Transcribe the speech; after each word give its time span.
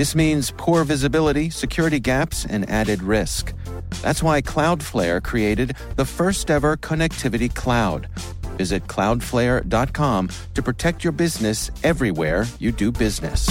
This 0.00 0.14
means 0.14 0.50
poor 0.56 0.82
visibility, 0.84 1.50
security 1.50 2.00
gaps, 2.00 2.46
and 2.46 2.66
added 2.70 3.02
risk. 3.02 3.52
That's 4.00 4.22
why 4.22 4.40
Cloudflare 4.40 5.22
created 5.22 5.76
the 5.96 6.06
first 6.06 6.50
ever 6.50 6.78
connectivity 6.78 7.54
cloud. 7.54 8.08
Visit 8.56 8.86
cloudflare.com 8.86 10.30
to 10.54 10.62
protect 10.62 11.04
your 11.04 11.12
business 11.12 11.70
everywhere 11.84 12.46
you 12.58 12.72
do 12.72 12.90
business. 12.90 13.44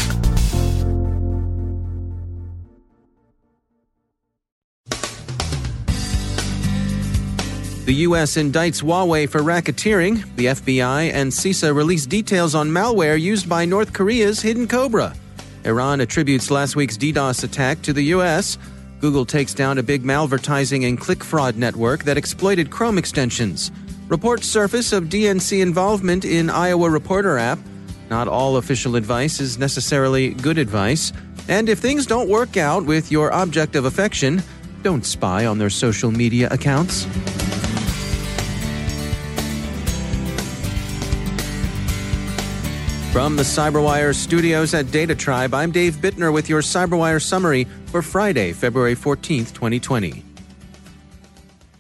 The 7.86 7.94
U.S. 8.08 8.38
indicts 8.38 8.82
Huawei 8.82 9.30
for 9.30 9.42
racketeering. 9.42 10.36
The 10.36 10.46
FBI 10.48 11.14
and 11.14 11.32
CISA 11.32 11.76
release 11.76 12.08
details 12.08 12.56
on 12.56 12.70
malware 12.70 13.22
used 13.22 13.48
by 13.48 13.66
North 13.66 13.94
Korea's 13.94 14.42
Hidden 14.42 14.68
Cobra. 14.68 15.14
Iran 15.66 16.02
attributes 16.02 16.50
last 16.50 16.76
week's 16.76 16.98
DDoS 16.98 17.44
attack 17.44 17.82
to 17.82 17.94
the 17.94 18.04
U.S. 18.16 18.58
Google 19.02 19.26
takes 19.26 19.54
down 19.54 19.78
a 19.78 19.84
big 19.84 20.04
malvertising 20.04 20.88
and 20.88 21.00
click 21.00 21.24
fraud 21.24 21.56
network 21.56 22.04
that 22.04 22.18
exploited 22.18 22.70
Chrome 22.70 22.98
extensions. 22.98 23.72
Reports 24.08 24.48
surface 24.48 24.92
of 24.92 25.06
DNC 25.06 25.62
involvement 25.62 26.26
in 26.26 26.50
Iowa 26.50 26.90
Reporter 26.90 27.38
app. 27.38 27.60
Not 28.10 28.28
all 28.28 28.58
official 28.58 28.96
advice 28.96 29.40
is 29.40 29.58
necessarily 29.58 30.34
good 30.34 30.58
advice. 30.58 31.14
And 31.48 31.70
if 31.70 31.80
things 31.80 32.06
don't 32.06 32.30
work 32.30 32.58
out 32.58 32.86
with 32.86 33.12
your 33.12 33.32
object 33.34 33.76
of 33.76 33.86
affection, 33.86 34.42
don't 34.82 35.06
spy 35.06 35.46
on 35.46 35.58
their 35.58 35.70
social 35.70 36.12
media 36.12 36.48
accounts. 36.52 37.06
From 43.20 43.36
the 43.36 43.44
CyberWire 43.44 44.16
studios 44.16 44.74
at 44.74 44.92
Data 44.92 45.14
Tribe, 45.14 45.54
I'm 45.54 45.72
Dave 45.72 45.96
Bittner 45.96 46.32
with 46.34 46.48
your 46.48 46.62
CyberWire 46.62 47.22
summary 47.22 47.68
for 47.88 48.02
Friday, 48.02 48.54
February 48.54 48.96
14th, 48.96 49.54
2020. 49.54 50.24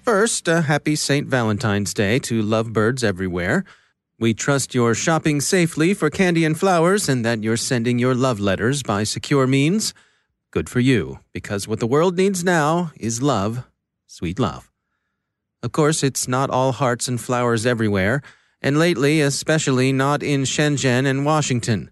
First, 0.03 0.49
a 0.49 0.63
happy 0.63 0.97
St. 0.97 1.27
Valentine's 1.27 1.93
Day 1.93 2.19
to 2.19 2.41
lovebirds 2.41 3.05
everywhere. 3.05 3.63
We 4.19 4.33
trust 4.33 4.75
you're 4.75 4.93
shopping 4.93 5.39
safely 5.39 5.93
for 5.93 6.09
candy 6.09 6.43
and 6.43 6.59
flowers 6.59 7.07
and 7.07 7.23
that 7.23 7.41
you're 7.41 7.55
sending 7.55 7.99
your 7.99 8.15
love 8.15 8.41
letters 8.41 8.83
by 8.83 9.05
secure 9.05 9.47
means. 9.47 9.93
Good 10.51 10.67
for 10.67 10.81
you, 10.81 11.19
because 11.31 11.69
what 11.69 11.79
the 11.79 11.87
world 11.87 12.17
needs 12.17 12.43
now 12.43 12.91
is 12.97 13.21
love, 13.21 13.65
sweet 14.07 14.39
love. 14.39 14.69
Of 15.63 15.71
course, 15.71 16.03
it's 16.03 16.27
not 16.27 16.49
all 16.49 16.73
hearts 16.73 17.07
and 17.07 17.17
flowers 17.17 17.65
everywhere 17.65 18.23
and 18.61 18.77
lately, 18.77 19.21
especially 19.21 19.91
not 19.91 20.21
in 20.21 20.43
Shenzhen 20.43 21.05
and 21.05 21.25
Washington. 21.25 21.91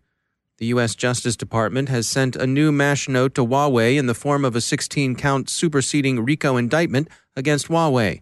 The 0.58 0.68
U.S. 0.68 0.96
Justice 0.96 1.36
Department 1.36 1.88
has 1.90 2.08
sent 2.08 2.36
a 2.36 2.48
new 2.48 2.72
MASH 2.72 3.08
note 3.08 3.36
to 3.36 3.46
Huawei 3.46 3.98
in 3.98 4.08
the 4.08 4.16
form 4.16 4.44
of 4.44 4.56
a 4.56 4.62
16 4.62 5.16
count 5.16 5.50
superseding 5.50 6.26
RICO 6.26 6.58
indictment 6.58 7.10
against 7.36 7.68
Huawei. 7.68 8.22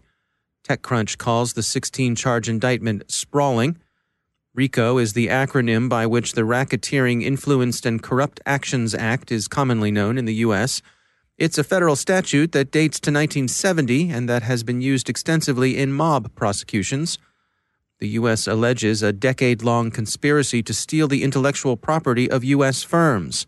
TechCrunch 0.68 1.16
calls 1.16 1.54
the 1.54 1.62
16 1.62 2.14
charge 2.14 2.48
indictment 2.48 3.10
sprawling. 3.10 3.78
RICO 4.54 4.98
is 4.98 5.12
the 5.12 5.28
acronym 5.28 5.88
by 5.88 6.06
which 6.06 6.32
the 6.32 6.42
Racketeering, 6.42 7.22
Influenced, 7.22 7.86
and 7.86 8.02
Corrupt 8.02 8.40
Actions 8.44 8.94
Act 8.94 9.32
is 9.32 9.48
commonly 9.48 9.90
known 9.90 10.18
in 10.18 10.24
the 10.24 10.34
U.S. 10.36 10.82
It's 11.38 11.58
a 11.58 11.64
federal 11.64 11.96
statute 11.96 12.52
that 12.52 12.70
dates 12.70 12.98
to 13.00 13.10
1970 13.10 14.10
and 14.10 14.28
that 14.28 14.42
has 14.42 14.62
been 14.62 14.80
used 14.80 15.08
extensively 15.08 15.76
in 15.76 15.92
mob 15.92 16.34
prosecutions. 16.34 17.18
The 17.98 18.08
U.S. 18.08 18.46
alleges 18.46 19.02
a 19.02 19.12
decade 19.12 19.62
long 19.62 19.90
conspiracy 19.90 20.62
to 20.62 20.74
steal 20.74 21.08
the 21.08 21.22
intellectual 21.22 21.76
property 21.78 22.30
of 22.30 22.44
U.S. 22.44 22.82
firms. 22.82 23.46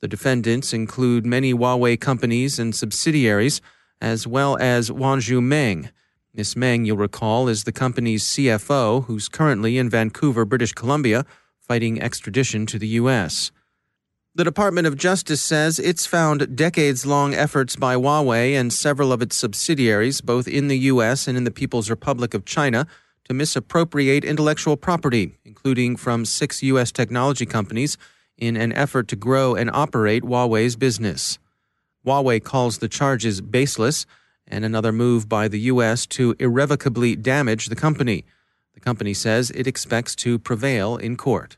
The 0.00 0.08
defendants 0.08 0.72
include 0.72 1.24
many 1.24 1.54
Huawei 1.54 2.00
companies 2.00 2.58
and 2.58 2.74
subsidiaries, 2.74 3.60
as 4.00 4.26
well 4.26 4.58
as 4.60 4.90
Wanzhou 4.90 5.42
Meng. 5.42 5.90
Miss 6.34 6.56
Meng, 6.56 6.84
you'll 6.84 6.96
recall, 6.96 7.48
is 7.48 7.64
the 7.64 7.72
company's 7.72 8.24
CFO, 8.24 9.04
who's 9.04 9.28
currently 9.28 9.78
in 9.78 9.88
Vancouver, 9.88 10.44
British 10.44 10.72
Columbia, 10.72 11.24
fighting 11.60 12.02
extradition 12.02 12.66
to 12.66 12.78
the 12.78 12.88
U.S. 12.88 13.52
The 14.34 14.44
Department 14.44 14.86
of 14.86 14.98
Justice 14.98 15.40
says 15.40 15.78
it's 15.78 16.04
found 16.04 16.56
decades 16.56 17.06
long 17.06 17.34
efforts 17.34 17.74
by 17.76 17.94
Huawei 17.94 18.52
and 18.52 18.70
several 18.70 19.12
of 19.12 19.22
its 19.22 19.34
subsidiaries, 19.34 20.20
both 20.20 20.46
in 20.46 20.68
the 20.68 20.78
U.S. 20.90 21.26
and 21.26 21.38
in 21.38 21.44
the 21.44 21.50
People's 21.50 21.88
Republic 21.88 22.34
of 22.34 22.44
China, 22.44 22.86
to 23.26 23.34
misappropriate 23.34 24.24
intellectual 24.24 24.76
property, 24.76 25.32
including 25.44 25.96
from 25.96 26.24
six 26.24 26.62
U.S. 26.62 26.92
technology 26.92 27.46
companies, 27.46 27.98
in 28.38 28.56
an 28.56 28.72
effort 28.72 29.08
to 29.08 29.16
grow 29.16 29.54
and 29.54 29.70
operate 29.72 30.22
Huawei's 30.22 30.76
business. 30.76 31.38
Huawei 32.06 32.42
calls 32.42 32.78
the 32.78 32.88
charges 32.88 33.40
baseless 33.40 34.06
and 34.46 34.64
another 34.64 34.92
move 34.92 35.28
by 35.28 35.48
the 35.48 35.60
U.S. 35.60 36.06
to 36.06 36.36
irrevocably 36.38 37.16
damage 37.16 37.66
the 37.66 37.74
company. 37.74 38.24
The 38.74 38.80
company 38.80 39.14
says 39.14 39.50
it 39.50 39.66
expects 39.66 40.14
to 40.16 40.38
prevail 40.38 40.96
in 40.96 41.16
court. 41.16 41.56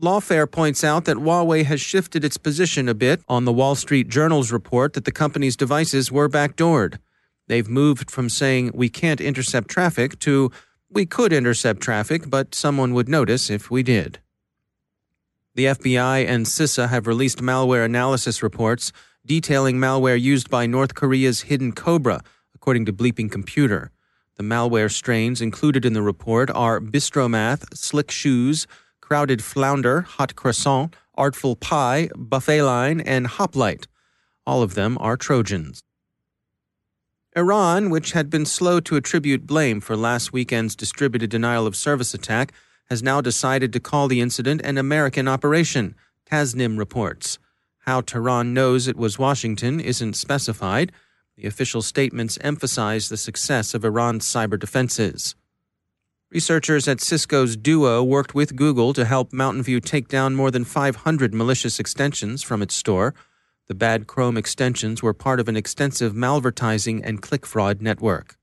Lawfare 0.00 0.50
points 0.50 0.84
out 0.84 1.04
that 1.06 1.18
Huawei 1.18 1.64
has 1.64 1.80
shifted 1.80 2.24
its 2.24 2.36
position 2.36 2.88
a 2.88 2.94
bit 2.94 3.20
on 3.28 3.44
the 3.44 3.52
Wall 3.52 3.74
Street 3.74 4.08
Journal's 4.08 4.52
report 4.52 4.92
that 4.92 5.04
the 5.04 5.12
company's 5.12 5.56
devices 5.56 6.12
were 6.12 6.28
backdoored. 6.28 6.98
They've 7.50 7.68
moved 7.68 8.12
from 8.12 8.28
saying 8.28 8.70
we 8.74 8.88
can't 8.88 9.20
intercept 9.20 9.66
traffic 9.66 10.20
to 10.20 10.52
we 10.88 11.04
could 11.04 11.32
intercept 11.32 11.80
traffic, 11.80 12.30
but 12.30 12.54
someone 12.54 12.94
would 12.94 13.08
notice 13.08 13.50
if 13.50 13.72
we 13.72 13.82
did. 13.82 14.20
The 15.56 15.64
FBI 15.64 16.28
and 16.28 16.46
CISA 16.46 16.88
have 16.90 17.08
released 17.08 17.38
malware 17.38 17.84
analysis 17.84 18.40
reports 18.40 18.92
detailing 19.26 19.78
malware 19.78 20.20
used 20.20 20.48
by 20.48 20.66
North 20.66 20.94
Korea's 20.94 21.40
Hidden 21.40 21.72
Cobra, 21.72 22.22
according 22.54 22.84
to 22.84 22.92
Bleeping 22.92 23.32
Computer. 23.32 23.90
The 24.36 24.44
malware 24.44 24.88
strains 24.88 25.40
included 25.40 25.84
in 25.84 25.92
the 25.92 26.02
report 26.02 26.50
are 26.50 26.78
Bistromath, 26.78 27.76
Slick 27.76 28.12
Shoes, 28.12 28.68
Crowded 29.00 29.42
Flounder, 29.42 30.02
Hot 30.02 30.36
Croissant, 30.36 30.94
Artful 31.16 31.56
Pie, 31.56 32.10
Buffet 32.16 32.62
Line, 32.62 33.00
and 33.00 33.26
Hoplight. 33.26 33.88
All 34.46 34.62
of 34.62 34.74
them 34.74 34.96
are 35.00 35.16
Trojans. 35.16 35.82
Iran, 37.36 37.90
which 37.90 38.10
had 38.12 38.28
been 38.28 38.44
slow 38.44 38.80
to 38.80 38.96
attribute 38.96 39.46
blame 39.46 39.80
for 39.80 39.96
last 39.96 40.32
weekend's 40.32 40.74
distributed 40.74 41.30
denial 41.30 41.64
of 41.64 41.76
service 41.76 42.12
attack, 42.12 42.52
has 42.88 43.04
now 43.04 43.20
decided 43.20 43.72
to 43.72 43.78
call 43.78 44.08
the 44.08 44.20
incident 44.20 44.60
an 44.62 44.76
American 44.76 45.28
operation, 45.28 45.94
Tasnim 46.28 46.76
reports. 46.76 47.38
How 47.86 48.00
Tehran 48.00 48.52
knows 48.52 48.88
it 48.88 48.96
was 48.96 49.16
Washington 49.16 49.78
isn't 49.78 50.14
specified. 50.14 50.90
The 51.36 51.46
official 51.46 51.82
statements 51.82 52.36
emphasize 52.40 53.08
the 53.08 53.16
success 53.16 53.74
of 53.74 53.84
Iran's 53.84 54.26
cyber 54.26 54.58
defenses. 54.58 55.36
Researchers 56.32 56.88
at 56.88 57.00
Cisco's 57.00 57.56
Duo 57.56 58.02
worked 58.02 58.34
with 58.34 58.56
Google 58.56 58.92
to 58.92 59.04
help 59.04 59.32
Mountain 59.32 59.62
View 59.62 59.80
take 59.80 60.08
down 60.08 60.34
more 60.34 60.50
than 60.50 60.64
500 60.64 61.32
malicious 61.32 61.78
extensions 61.78 62.42
from 62.42 62.60
its 62.60 62.74
store. 62.74 63.14
The 63.70 63.74
bad 63.76 64.08
Chrome 64.08 64.36
extensions 64.36 65.00
were 65.00 65.14
part 65.14 65.38
of 65.38 65.48
an 65.48 65.54
extensive 65.54 66.12
malvertising 66.12 67.02
and 67.04 67.22
click 67.22 67.46
fraud 67.46 67.80
network. 67.80 68.36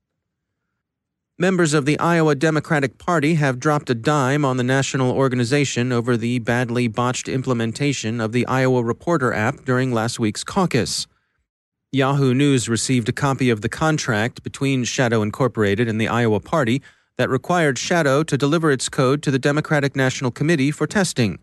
Members 1.38 1.74
of 1.74 1.84
the 1.84 1.98
Iowa 1.98 2.34
Democratic 2.34 2.96
Party 2.96 3.34
have 3.34 3.60
dropped 3.60 3.90
a 3.90 3.94
dime 3.94 4.42
on 4.42 4.56
the 4.56 4.64
national 4.64 5.10
organization 5.10 5.92
over 5.92 6.16
the 6.16 6.38
badly 6.38 6.88
botched 6.88 7.28
implementation 7.28 8.22
of 8.22 8.32
the 8.32 8.46
Iowa 8.46 8.82
Reporter 8.82 9.34
app 9.34 9.66
during 9.66 9.92
last 9.92 10.18
week's 10.18 10.44
caucus. 10.44 11.06
Yahoo 11.92 12.32
News 12.32 12.66
received 12.66 13.10
a 13.10 13.12
copy 13.12 13.50
of 13.50 13.60
the 13.60 13.68
contract 13.68 14.42
between 14.42 14.84
Shadow 14.84 15.20
Incorporated 15.20 15.88
and 15.88 16.00
the 16.00 16.08
Iowa 16.08 16.40
Party 16.40 16.80
that 17.18 17.28
required 17.28 17.76
Shadow 17.76 18.22
to 18.22 18.38
deliver 18.38 18.70
its 18.70 18.88
code 18.88 19.22
to 19.24 19.30
the 19.30 19.38
Democratic 19.38 19.94
National 19.94 20.30
Committee 20.30 20.70
for 20.70 20.86
testing. 20.86 21.38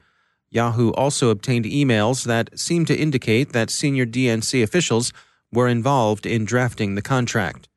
Yahoo 0.49 0.91
also 0.91 1.29
obtained 1.29 1.65
emails 1.65 2.25
that 2.25 2.57
seemed 2.57 2.87
to 2.87 2.95
indicate 2.95 3.51
that 3.53 3.69
senior 3.69 4.05
DNC 4.05 4.63
officials 4.63 5.11
were 5.51 5.67
involved 5.67 6.25
in 6.25 6.45
drafting 6.45 6.95
the 6.95 7.01
contract. 7.01 7.67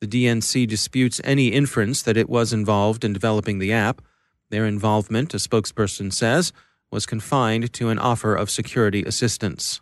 The 0.00 0.06
DNC 0.06 0.66
disputes 0.66 1.20
any 1.22 1.48
inference 1.48 2.02
that 2.02 2.16
it 2.16 2.28
was 2.28 2.52
involved 2.52 3.04
in 3.04 3.12
developing 3.12 3.58
the 3.58 3.72
app. 3.72 4.02
Their 4.50 4.66
involvement, 4.66 5.32
a 5.34 5.36
spokesperson 5.36 6.12
says, 6.12 6.52
was 6.90 7.06
confined 7.06 7.72
to 7.74 7.88
an 7.88 7.98
offer 7.98 8.34
of 8.34 8.50
security 8.50 9.04
assistance. 9.04 9.80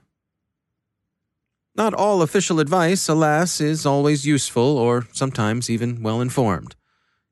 Not 1.75 1.94
all 1.94 2.23
official 2.23 2.61
advice, 2.61 3.08
alas, 3.08 3.61
is 3.61 3.87
always 3.87 4.26
useful 4.26 4.76
or 4.76 5.06
sometimes 5.12 5.70
even 5.70 6.02
well 6.02 6.20
informed. 6.20 6.76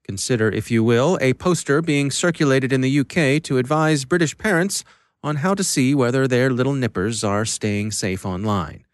Consider, 0.08 0.48
if 0.48 0.70
you 0.70 0.82
will, 0.82 1.18
a 1.20 1.34
poster 1.34 1.82
being 1.82 2.10
circulated 2.10 2.72
in 2.72 2.80
the 2.80 3.00
UK 3.00 3.42
to 3.42 3.58
advise 3.58 4.06
British 4.06 4.38
parents 4.38 4.82
on 5.22 5.36
how 5.36 5.52
to 5.52 5.62
see 5.62 5.94
whether 5.94 6.26
their 6.26 6.48
little 6.48 6.72
nippers 6.72 7.22
are 7.22 7.44
staying 7.44 7.90
safe 7.90 8.24
online. 8.24 8.86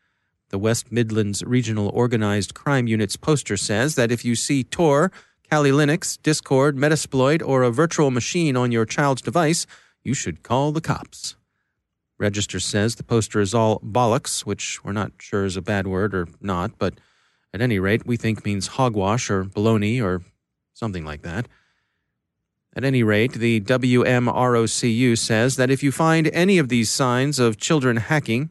The 0.48 0.58
West 0.58 0.90
Midlands 0.90 1.44
Regional 1.44 1.88
Organized 1.90 2.54
Crime 2.54 2.88
Unit's 2.88 3.16
poster 3.16 3.56
says 3.56 3.94
that 3.94 4.10
if 4.10 4.24
you 4.24 4.34
see 4.34 4.64
Tor, 4.64 5.12
Kali 5.48 5.70
Linux, 5.70 6.20
Discord, 6.20 6.76
Metasploit, 6.76 7.46
or 7.46 7.62
a 7.62 7.70
virtual 7.70 8.10
machine 8.10 8.56
on 8.56 8.72
your 8.72 8.84
child's 8.84 9.22
device, 9.22 9.68
you 10.02 10.14
should 10.14 10.42
call 10.42 10.72
the 10.72 10.80
cops. 10.80 11.36
Register 12.18 12.58
says 12.58 12.96
the 12.96 13.04
poster 13.04 13.38
is 13.40 13.54
all 13.54 13.78
bollocks, 13.80 14.40
which 14.40 14.82
we're 14.82 14.90
not 14.90 15.12
sure 15.18 15.44
is 15.44 15.56
a 15.56 15.62
bad 15.62 15.86
word 15.86 16.12
or 16.12 16.26
not, 16.40 16.76
but 16.76 16.94
at 17.52 17.60
any 17.60 17.78
rate, 17.78 18.04
we 18.04 18.16
think 18.16 18.44
means 18.44 18.66
hogwash 18.66 19.30
or 19.30 19.44
baloney 19.44 20.02
or 20.02 20.22
something 20.74 21.04
like 21.04 21.22
that. 21.22 21.48
At 22.76 22.84
any 22.84 23.02
rate, 23.02 23.32
the 23.32 23.60
WMROCU 23.60 25.16
says 25.16 25.56
that 25.56 25.70
if 25.70 25.82
you 25.82 25.92
find 25.92 26.28
any 26.32 26.58
of 26.58 26.68
these 26.68 26.90
signs 26.90 27.38
of 27.38 27.56
children 27.56 27.96
hacking, 27.96 28.50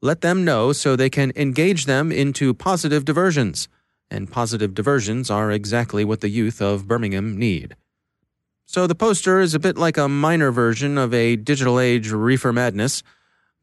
let 0.00 0.20
them 0.20 0.44
know 0.44 0.72
so 0.72 0.94
they 0.94 1.10
can 1.10 1.32
engage 1.34 1.84
them 1.84 2.12
into 2.12 2.54
positive 2.54 3.04
diversions. 3.04 3.68
And 4.08 4.30
positive 4.30 4.72
diversions 4.72 5.30
are 5.30 5.50
exactly 5.50 6.04
what 6.04 6.20
the 6.20 6.28
youth 6.28 6.62
of 6.62 6.86
Birmingham 6.86 7.36
need. 7.36 7.74
So 8.66 8.86
the 8.86 8.94
poster 8.94 9.40
is 9.40 9.54
a 9.54 9.58
bit 9.58 9.76
like 9.76 9.96
a 9.96 10.08
minor 10.08 10.52
version 10.52 10.96
of 10.96 11.12
a 11.12 11.34
digital 11.34 11.80
age 11.80 12.10
reefer 12.12 12.52
madness. 12.52 13.02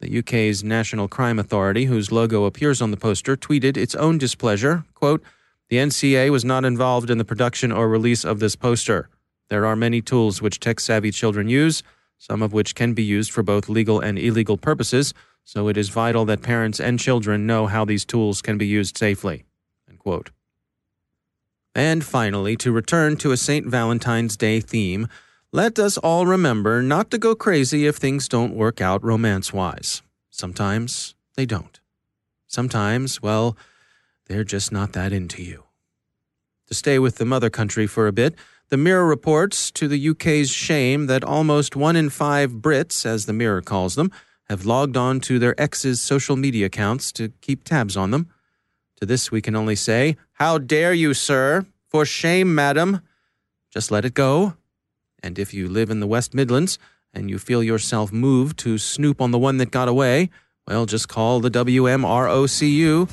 The 0.02 0.20
UK's 0.20 0.66
National 0.66 1.08
Crime 1.08 1.40
Authority, 1.40 1.86
whose 1.86 2.12
logo 2.12 2.44
appears 2.44 2.82
on 2.82 2.92
the 2.92 2.98
poster, 2.98 3.38
tweeted 3.38 3.78
its 3.78 3.96
own 3.96 4.18
displeasure. 4.18 4.84
Quote, 4.96 5.24
the 5.70 5.78
NCA 5.78 6.30
was 6.30 6.46
not 6.46 6.66
involved 6.66 7.10
in 7.10 7.18
the 7.18 7.26
production 7.26 7.72
or 7.72 7.90
release 7.90 8.24
of 8.24 8.40
this 8.40 8.56
poster. 8.56 9.10
There 9.50 9.66
are 9.66 9.76
many 9.76 10.02
tools 10.02 10.42
which 10.42 10.60
tech 10.60 10.80
savvy 10.80 11.12
children 11.12 11.48
use, 11.48 11.84
some 12.18 12.42
of 12.42 12.54
which 12.54 12.76
can 12.76 12.94
be 12.94 13.04
used 13.04 13.32
for 13.32 13.44
both 13.44 13.70
legal 13.70 14.00
and 14.00 14.18
illegal 14.18 14.58
purposes, 14.58 15.14
so 15.44 15.68
it 15.68 15.78
is 15.78 15.90
vital 15.90 16.26
that 16.26 16.42
parents 16.42 16.80
and 16.80 17.00
children 17.00 17.46
know 17.46 17.68
how 17.68 17.86
these 17.86 18.06
tools 18.06 18.42
can 18.42 18.58
be 18.58 18.66
used 18.68 18.98
safely. 18.98 19.44
And 21.76 22.04
finally, 22.04 22.56
to 22.58 22.72
return 22.72 23.18
to 23.18 23.32
a 23.32 23.38
St. 23.38 23.66
Valentine's 23.66 24.38
Day 24.38 24.60
theme, 24.60 25.08
let 25.52 25.80
us 25.80 25.98
all 25.98 26.26
remember 26.26 26.82
not 26.82 27.10
to 27.12 27.18
go 27.18 27.36
crazy 27.36 27.88
if 27.88 27.98
things 27.98 28.28
don't 28.28 28.56
work 28.56 28.80
out 28.80 29.04
romance 29.04 29.52
wise. 29.52 30.02
Sometimes 30.30 31.16
they 31.36 31.46
don't. 31.46 31.80
Sometimes, 32.48 33.22
well, 33.22 33.58
they're 34.28 34.44
just 34.44 34.72
not 34.72 34.94
that 34.94 35.14
into 35.14 35.44
you. 35.44 35.64
To 36.68 36.74
stay 36.74 36.98
with 37.00 37.18
the 37.18 37.26
mother 37.26 37.50
country 37.50 37.88
for 37.88 38.08
a 38.08 38.14
bit, 38.14 38.36
the 38.70 38.78
Mirror 38.78 39.06
reports, 39.06 39.70
to 39.72 39.88
the 39.88 40.10
UK's 40.10 40.50
shame, 40.50 41.08
that 41.08 41.24
almost 41.24 41.76
one 41.76 41.96
in 41.96 42.10
five 42.10 42.54
Brits, 42.54 43.06
as 43.06 43.26
the 43.26 43.34
Mirror 43.34 43.62
calls 43.62 43.96
them, 43.96 44.12
have 44.50 44.66
logged 44.66 44.98
on 44.98 45.20
to 45.22 45.40
their 45.40 45.60
ex's 45.60 46.02
social 46.02 46.36
media 46.36 46.66
accounts 46.66 47.12
to 47.14 47.30
keep 47.42 47.64
tabs 47.64 47.98
on 47.98 48.12
them. 48.12 48.30
To 48.98 49.06
this 49.06 49.32
we 49.32 49.42
can 49.42 49.56
only 49.56 49.76
say, 49.76 50.18
How 50.34 50.58
dare 50.58 50.94
you, 50.94 51.14
sir? 51.14 51.66
For 51.90 52.06
shame, 52.06 52.56
madam. 52.56 53.02
Just 53.70 53.92
let 53.92 54.06
it 54.06 54.14
go. 54.14 54.56
And 55.22 55.38
if 55.38 55.54
you 55.54 55.70
live 55.70 55.90
in 55.90 56.00
the 56.00 56.08
West 56.08 56.34
Midlands 56.34 56.80
and 57.14 57.30
you 57.30 57.38
feel 57.38 57.62
yourself 57.62 58.12
moved 58.12 58.58
to 58.60 58.78
snoop 58.78 59.22
on 59.22 59.32
the 59.32 59.38
one 59.40 59.58
that 59.58 59.72
got 59.72 59.88
away, 59.88 60.30
well, 60.68 60.86
just 60.86 61.08
call 61.08 61.40
the 61.40 61.52
WMROCU 61.52 63.10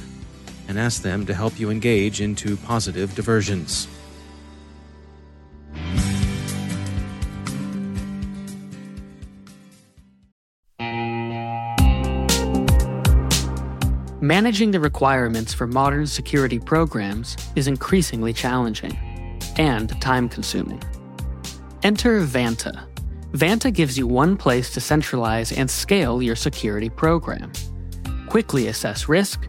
and 0.70 0.78
ask 0.78 1.02
them 1.02 1.26
to 1.26 1.34
help 1.34 1.58
you 1.58 1.68
engage 1.68 2.20
into 2.20 2.56
positive 2.58 3.12
diversions. 3.16 3.88
Managing 14.20 14.70
the 14.70 14.78
requirements 14.78 15.52
for 15.52 15.66
modern 15.66 16.06
security 16.06 16.60
programs 16.60 17.36
is 17.56 17.66
increasingly 17.66 18.32
challenging 18.32 18.96
and 19.56 20.00
time 20.00 20.28
consuming. 20.28 20.80
Enter 21.82 22.20
Vanta. 22.20 22.86
Vanta 23.32 23.72
gives 23.72 23.98
you 23.98 24.06
one 24.06 24.36
place 24.36 24.72
to 24.74 24.80
centralize 24.80 25.50
and 25.50 25.68
scale 25.68 26.22
your 26.22 26.36
security 26.36 26.88
program. 26.88 27.50
Quickly 28.28 28.68
assess 28.68 29.08
risk 29.08 29.48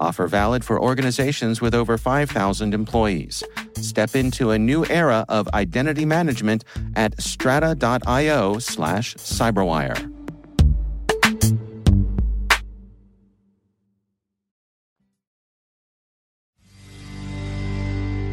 Offer 0.00 0.26
valid 0.26 0.64
for 0.64 0.80
organizations 0.80 1.60
with 1.60 1.74
over 1.74 1.96
5,000 1.98 2.74
employees. 2.74 3.42
Step 3.76 4.14
into 4.14 4.50
a 4.50 4.58
new 4.58 4.84
era 4.86 5.24
of 5.28 5.48
identity 5.54 6.04
management 6.04 6.64
at 6.96 7.20
strata.io 7.20 8.58
slash 8.58 9.14
cyberwire. 9.16 10.10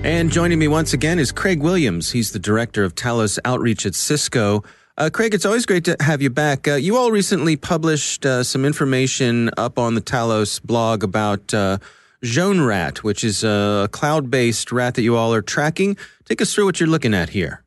And 0.03 0.32
joining 0.32 0.58
me 0.58 0.68
once 0.68 0.94
again 0.94 1.20
is 1.20 1.32
Craig 1.32 1.62
Williams. 1.62 2.10
He's 2.10 2.32
the 2.32 2.39
director 2.39 2.84
of 2.84 2.96
Talos 2.96 3.38
Outreach 3.46 3.86
at 3.86 3.94
Cisco. 3.94 4.63
Uh, 5.01 5.10
Craig, 5.10 5.34
it's 5.34 5.48
always 5.48 5.65
great 5.65 5.84
to 5.86 5.98
have 6.00 6.22
you 6.22 6.29
back. 6.29 6.67
Uh, 6.67 6.75
you 6.75 6.96
all 6.96 7.10
recently 7.10 7.55
published 7.55 8.24
uh, 8.24 8.43
some 8.43 8.63
information 8.63 9.50
up 9.58 9.79
on 9.79 9.96
the 9.96 10.01
Talos 10.01 10.62
blog 10.62 11.03
about 11.03 11.55
uh, 11.55 11.79
JhoneRAT, 12.24 13.00
which 13.00 13.24
is 13.24 13.43
a 13.43 13.89
cloud 13.91 14.29
based 14.29 14.72
rat 14.72 14.93
that 14.93 15.01
you 15.01 15.15
all 15.17 15.34
are 15.34 15.41
tracking. 15.41 15.98
Take 16.25 16.39
us 16.39 16.53
through 16.53 16.65
what 16.65 16.79
you're 16.79 16.88
looking 16.88 17.15
at 17.15 17.29
here. 17.29 17.63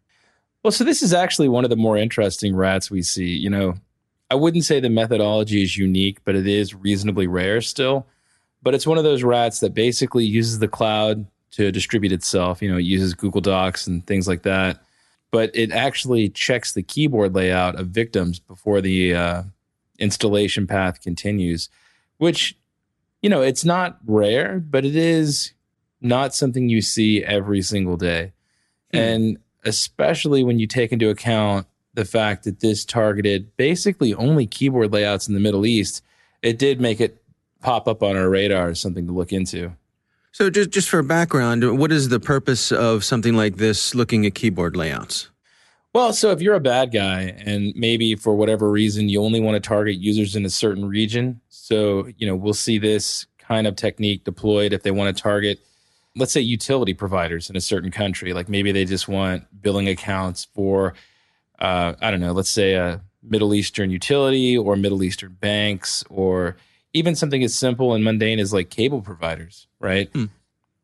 Well, 0.62 0.70
so 0.70 0.84
this 0.84 1.02
is 1.02 1.12
actually 1.12 1.48
one 1.48 1.64
of 1.64 1.70
the 1.70 1.76
more 1.76 1.96
interesting 1.96 2.54
rats 2.54 2.88
we 2.88 3.02
see. 3.02 3.36
You 3.36 3.50
know, 3.50 3.74
I 4.30 4.36
wouldn't 4.36 4.64
say 4.64 4.78
the 4.78 4.88
methodology 4.88 5.64
is 5.64 5.76
unique, 5.76 6.18
but 6.24 6.36
it 6.36 6.46
is 6.46 6.72
reasonably 6.72 7.26
rare 7.26 7.60
still. 7.60 8.06
but 8.62 8.74
it's 8.74 8.86
one 8.86 8.96
of 8.96 9.02
those 9.02 9.24
rats 9.24 9.58
that 9.58 9.74
basically 9.74 10.24
uses 10.24 10.60
the 10.60 10.68
cloud 10.68 11.26
to 11.50 11.72
distribute 11.72 12.12
itself. 12.12 12.62
You 12.62 12.70
know, 12.70 12.78
it 12.78 12.84
uses 12.84 13.12
Google 13.12 13.40
Docs 13.40 13.88
and 13.88 14.06
things 14.06 14.28
like 14.28 14.42
that, 14.42 14.84
but 15.34 15.50
it 15.52 15.72
actually 15.72 16.28
checks 16.28 16.74
the 16.74 16.82
keyboard 16.84 17.34
layout 17.34 17.74
of 17.74 17.88
victims 17.88 18.38
before 18.38 18.80
the 18.80 19.12
uh, 19.12 19.42
installation 19.98 20.64
path 20.64 21.00
continues, 21.00 21.68
which, 22.18 22.56
you 23.20 23.28
know, 23.28 23.42
it's 23.42 23.64
not 23.64 23.98
rare, 24.06 24.60
but 24.60 24.84
it 24.84 24.94
is 24.94 25.52
not 26.00 26.36
something 26.36 26.68
you 26.68 26.80
see 26.80 27.24
every 27.24 27.62
single 27.62 27.96
day. 27.96 28.32
Hmm. 28.92 28.96
And 28.96 29.38
especially 29.64 30.44
when 30.44 30.60
you 30.60 30.68
take 30.68 30.92
into 30.92 31.10
account 31.10 31.66
the 31.94 32.04
fact 32.04 32.44
that 32.44 32.60
this 32.60 32.84
targeted 32.84 33.56
basically 33.56 34.14
only 34.14 34.46
keyboard 34.46 34.92
layouts 34.92 35.26
in 35.26 35.34
the 35.34 35.40
Middle 35.40 35.66
East, 35.66 36.00
it 36.42 36.60
did 36.60 36.80
make 36.80 37.00
it 37.00 37.20
pop 37.60 37.88
up 37.88 38.04
on 38.04 38.16
our 38.16 38.30
radar 38.30 38.68
as 38.68 38.78
something 38.78 39.08
to 39.08 39.12
look 39.12 39.32
into. 39.32 39.72
So, 40.34 40.50
just 40.50 40.70
just 40.70 40.88
for 40.88 41.00
background, 41.04 41.78
what 41.78 41.92
is 41.92 42.08
the 42.08 42.18
purpose 42.18 42.72
of 42.72 43.04
something 43.04 43.36
like 43.36 43.58
this? 43.58 43.94
Looking 43.94 44.26
at 44.26 44.34
keyboard 44.34 44.74
layouts. 44.74 45.30
Well, 45.92 46.12
so 46.12 46.32
if 46.32 46.42
you're 46.42 46.56
a 46.56 46.60
bad 46.60 46.92
guy 46.92 47.36
and 47.38 47.72
maybe 47.76 48.16
for 48.16 48.34
whatever 48.34 48.68
reason 48.68 49.08
you 49.08 49.22
only 49.22 49.38
want 49.38 49.54
to 49.54 49.60
target 49.60 49.94
users 49.98 50.34
in 50.34 50.44
a 50.44 50.50
certain 50.50 50.86
region, 50.86 51.40
so 51.50 52.08
you 52.18 52.26
know 52.26 52.34
we'll 52.34 52.52
see 52.52 52.78
this 52.78 53.28
kind 53.38 53.68
of 53.68 53.76
technique 53.76 54.24
deployed 54.24 54.72
if 54.72 54.82
they 54.82 54.90
want 54.90 55.16
to 55.16 55.22
target, 55.22 55.60
let's 56.16 56.32
say, 56.32 56.40
utility 56.40 56.94
providers 56.94 57.48
in 57.48 57.54
a 57.54 57.60
certain 57.60 57.92
country. 57.92 58.32
Like 58.32 58.48
maybe 58.48 58.72
they 58.72 58.84
just 58.84 59.06
want 59.06 59.44
billing 59.62 59.86
accounts 59.86 60.48
for, 60.52 60.94
uh, 61.60 61.94
I 62.00 62.10
don't 62.10 62.18
know, 62.18 62.32
let's 62.32 62.50
say 62.50 62.74
a 62.74 63.00
Middle 63.22 63.54
Eastern 63.54 63.88
utility 63.88 64.58
or 64.58 64.74
Middle 64.74 65.04
Eastern 65.04 65.36
banks 65.40 66.02
or 66.10 66.56
even 66.94 67.14
something 67.14 67.42
as 67.42 67.54
simple 67.54 67.92
and 67.92 68.04
mundane 68.04 68.38
as 68.38 68.52
like 68.52 68.70
cable 68.70 69.02
providers, 69.02 69.66
right? 69.80 70.08
Hmm. 70.12 70.26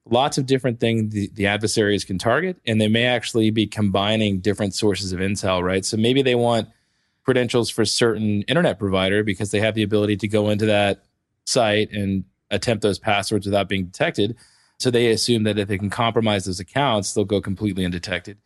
Lots 0.05 0.39
of 0.39 0.47
different 0.47 0.81
things 0.81 1.15
the, 1.15 1.31
the 1.35 1.47
adversaries 1.47 2.05
can 2.05 2.19
target, 2.19 2.59
and 2.67 2.81
they 2.81 2.89
may 2.89 3.07
actually 3.07 3.51
be 3.51 3.67
combining 3.67 4.41
different 4.41 4.75
sources 4.75 5.13
of 5.13 5.21
intel, 5.21 5.63
right? 5.63 5.85
So 5.85 5.97
maybe 5.97 6.21
they 6.21 6.35
want 6.35 6.69
credentials 7.23 7.71
for 7.71 7.85
certain 7.85 8.43
internet 8.43 8.79
provider 8.79 9.23
because 9.23 9.53
they 9.53 9.61
have 9.61 9.75
the 9.75 9.85
ability 9.85 10.17
to 10.17 10.29
go 10.29 10.51
into 10.51 10.67
that 10.67 11.05
site 11.45 11.93
and 11.93 12.25
attempt 12.51 12.83
those 12.83 12.99
passwords 12.99 13.47
without 13.47 13.69
being 13.69 13.87
detected. 13.87 14.37
So 14.79 14.91
they 14.91 15.11
assume 15.11 15.45
that 15.45 15.59
if 15.59 15.69
they 15.69 15.79
can 15.79 15.91
compromise 15.91 16.47
those 16.47 16.59
accounts, 16.59 17.13
they'll 17.13 17.25
go 17.25 17.41
completely 17.41 17.85
undetected. 17.85 18.39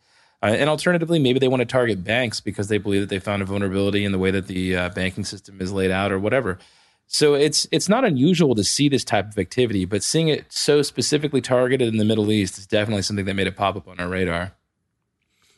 Uh, 0.43 0.47
and 0.47 0.69
alternatively, 0.69 1.17
maybe 1.17 1.39
they 1.39 1.47
want 1.47 1.61
to 1.61 1.65
target 1.65 2.03
banks 2.03 2.41
because 2.41 2.67
they 2.67 2.77
believe 2.77 3.01
that 3.01 3.09
they 3.09 3.19
found 3.19 3.41
a 3.41 3.45
vulnerability 3.45 4.05
in 4.05 4.11
the 4.11 4.19
way 4.19 4.29
that 4.29 4.47
the 4.47 4.75
uh, 4.75 4.89
banking 4.89 5.23
system 5.23 5.59
is 5.61 5.71
laid 5.71 5.89
out 5.89 6.11
or 6.11 6.19
whatever. 6.19 6.59
So 7.07 7.33
it's 7.33 7.67
it's 7.71 7.87
not 7.87 8.03
unusual 8.03 8.55
to 8.55 8.63
see 8.63 8.89
this 8.89 9.03
type 9.03 9.27
of 9.29 9.37
activity, 9.37 9.85
but 9.85 10.03
seeing 10.03 10.27
it 10.27 10.45
so 10.49 10.81
specifically 10.81 11.41
targeted 11.41 11.87
in 11.87 11.97
the 11.97 12.05
Middle 12.05 12.31
East 12.31 12.57
is 12.57 12.67
definitely 12.67 13.03
something 13.03 13.25
that 13.25 13.35
made 13.35 13.47
it 13.47 13.55
pop 13.55 13.75
up 13.75 13.87
on 13.87 13.99
our 13.99 14.07
radar. 14.07 14.53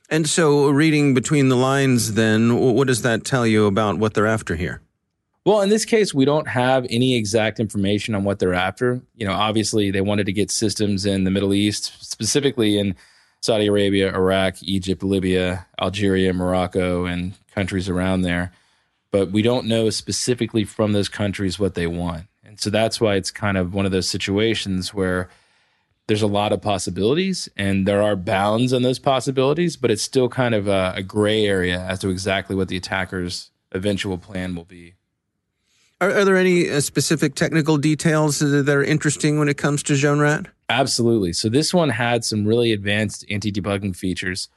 And 0.10 0.28
so, 0.28 0.70
reading 0.70 1.14
between 1.14 1.50
the 1.50 1.58
lines, 1.58 2.14
then, 2.14 2.58
what 2.58 2.88
does 2.88 3.02
that 3.02 3.26
tell 3.26 3.46
you 3.46 3.66
about 3.66 3.98
what 3.98 4.14
they're 4.14 4.28
after 4.28 4.56
here? 4.56 4.82
Well, 5.46 5.62
in 5.62 5.70
this 5.70 5.86
case, 5.86 6.14
we 6.14 6.26
don't 6.26 6.48
have 6.48 6.86
any 6.90 7.16
exact 7.16 7.60
information 7.60 8.16
on 8.16 8.24
what 8.24 8.40
they're 8.40 8.54
after. 8.54 9.02
You 9.16 9.28
know, 9.28 9.34
obviously, 9.34 9.92
they 9.92 10.02
wanted 10.02 10.26
to 10.28 10.34
get 10.34 10.52
systems 10.52 11.06
in 11.06 11.24
the 11.24 11.32
Middle 11.32 11.54
East, 11.54 11.94
specifically 12.02 12.78
in 12.78 12.96
Saudi 13.42 13.68
Arabia, 13.68 14.14
Iraq, 14.14 14.62
Egypt, 14.64 15.04
Libya, 15.04 15.66
Algeria, 15.82 16.34
Morocco, 16.34 17.06
and 17.06 17.34
countries 17.54 17.90
around 17.90 18.22
there 18.22 18.52
but 19.12 19.32
we 19.32 19.42
don't 19.42 19.66
know 19.66 19.90
specifically 19.90 20.64
from 20.64 20.94
those 20.94 21.10
countries 21.10 21.60
what 21.60 21.76
they 21.76 21.88
want. 21.88 22.26
And 22.44 22.60
so 22.60 22.70
that's 22.70 23.02
why 23.02 23.16
it's 23.16 23.32
kind 23.32 23.58
of 23.58 23.74
one 23.74 23.86
of 23.86 23.92
those 23.92 24.08
situations 24.08 24.94
where 24.94 25.30
there's 26.08 26.22
a 26.22 26.28
lot 26.28 26.54
of 26.54 26.62
possibilities 26.62 27.50
and 27.58 27.86
there 27.86 28.02
are 28.02 28.16
bounds 28.16 28.72
on 28.74 28.82
those 28.82 29.00
possibilities, 29.00 29.76
but 29.76 29.92
it's 29.92 30.02
still 30.02 30.30
kind 30.30 30.56
of 30.56 30.68
a, 30.68 30.94
a 30.96 31.04
gray 31.04 31.46
area 31.46 31.82
as 31.82 32.00
to 32.00 32.10
exactly 32.10 32.56
what 32.56 32.70
the 32.70 32.78
attacker's 32.78 33.52
eventual 33.74 34.18
plan 34.18 34.56
will 34.56 34.64
be. 34.64 34.94
Are, 36.00 36.12
are 36.12 36.26
there 36.26 36.38
any 36.38 36.70
uh, 36.70 36.80
specific 36.80 37.36
technical 37.36 37.78
details 37.78 38.40
that 38.40 38.70
are 38.70 38.84
interesting 38.84 39.40
when 39.40 39.50
it 39.50 39.58
comes 39.58 39.84
to 39.84 39.94
JhoneRAT? 39.94 40.48
Absolutely. 40.70 41.34
So 41.34 41.50
this 41.50 41.74
one 41.74 41.90
had 41.90 42.24
some 42.24 42.46
really 42.46 42.72
advanced 42.72 43.26
anti-debugging 43.30 43.96
features 43.96 44.48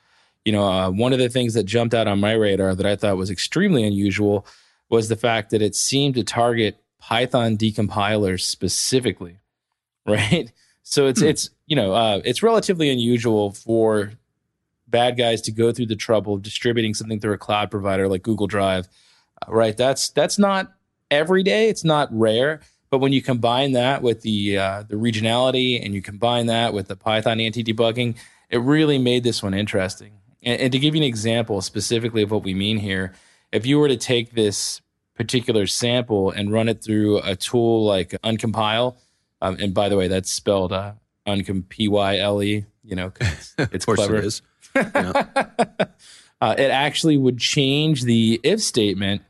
you 0.44 0.52
know, 0.52 0.64
uh, 0.64 0.90
one 0.90 1.12
of 1.12 1.18
the 1.18 1.28
things 1.28 1.54
that 1.54 1.64
jumped 1.64 1.94
out 1.94 2.08
on 2.08 2.20
my 2.20 2.32
radar 2.32 2.74
that 2.74 2.86
I 2.86 2.96
thought 2.96 3.16
was 3.16 3.30
extremely 3.30 3.84
unusual 3.84 4.46
was 4.88 5.08
the 5.08 5.16
fact 5.16 5.50
that 5.50 5.62
it 5.62 5.74
seemed 5.74 6.14
to 6.16 6.24
target 6.24 6.82
Python 6.98 7.56
decompilers 7.56 8.42
specifically, 8.42 9.38
right? 10.06 10.52
So 10.82 11.06
it's 11.06 11.20
hmm. 11.20 11.28
it's 11.28 11.50
you 11.66 11.76
know 11.76 11.92
uh, 11.92 12.20
it's 12.24 12.42
relatively 12.42 12.90
unusual 12.90 13.52
for 13.52 14.12
bad 14.88 15.16
guys 15.16 15.40
to 15.42 15.52
go 15.52 15.72
through 15.72 15.86
the 15.86 15.96
trouble 15.96 16.34
of 16.34 16.42
distributing 16.42 16.94
something 16.94 17.20
through 17.20 17.34
a 17.34 17.38
cloud 17.38 17.70
provider 17.70 18.08
like 18.08 18.22
Google 18.22 18.46
Drive, 18.46 18.88
uh, 19.46 19.52
right? 19.52 19.76
That's 19.76 20.08
that's 20.10 20.38
not 20.38 20.72
every 21.10 21.42
day. 21.42 21.68
It's 21.68 21.84
not 21.84 22.08
rare. 22.12 22.60
But 22.90 22.98
when 22.98 23.12
you 23.12 23.22
combine 23.22 23.72
that 23.72 24.02
with 24.02 24.22
the 24.22 24.58
uh, 24.58 24.82
the 24.88 24.96
regionality 24.96 25.84
and 25.84 25.94
you 25.94 26.02
combine 26.02 26.46
that 26.46 26.74
with 26.74 26.88
the 26.88 26.96
Python 26.96 27.40
anti 27.40 27.62
debugging, 27.62 28.16
it 28.48 28.58
really 28.58 28.98
made 28.98 29.22
this 29.22 29.42
one 29.42 29.54
interesting. 29.54 30.12
And, 30.42 30.60
and 30.60 30.72
to 30.72 30.78
give 30.78 30.94
you 30.94 31.00
an 31.00 31.06
example 31.06 31.60
specifically 31.60 32.22
of 32.22 32.30
what 32.30 32.42
we 32.42 32.54
mean 32.54 32.78
here, 32.78 33.12
if 33.52 33.66
you 33.66 33.78
were 33.78 33.88
to 33.88 33.96
take 33.96 34.32
this 34.32 34.80
particular 35.14 35.66
sample 35.66 36.30
and 36.30 36.52
run 36.52 36.68
it 36.68 36.82
through 36.82 37.18
a 37.18 37.36
tool 37.36 37.84
like 37.84 38.10
Uncompyle, 38.22 38.96
um, 39.42 39.56
and 39.60 39.74
by 39.74 39.88
the 39.88 39.96
way, 39.96 40.08
that's 40.08 40.32
spelled 40.32 40.72
uh, 40.72 40.92
Uncom 41.26 41.68
P 41.68 41.88
Y 41.88 42.18
L 42.18 42.42
E. 42.42 42.64
You 42.84 42.96
know, 42.96 43.12
it's, 43.20 43.54
it's 43.58 43.84
clever. 43.84 44.16
It 44.16 44.24
is. 44.24 44.42
Yeah. 44.76 45.24
uh, 46.40 46.54
it 46.56 46.70
actually 46.70 47.16
would 47.16 47.38
change 47.38 48.04
the 48.04 48.40
if 48.44 48.62
statement 48.62 49.22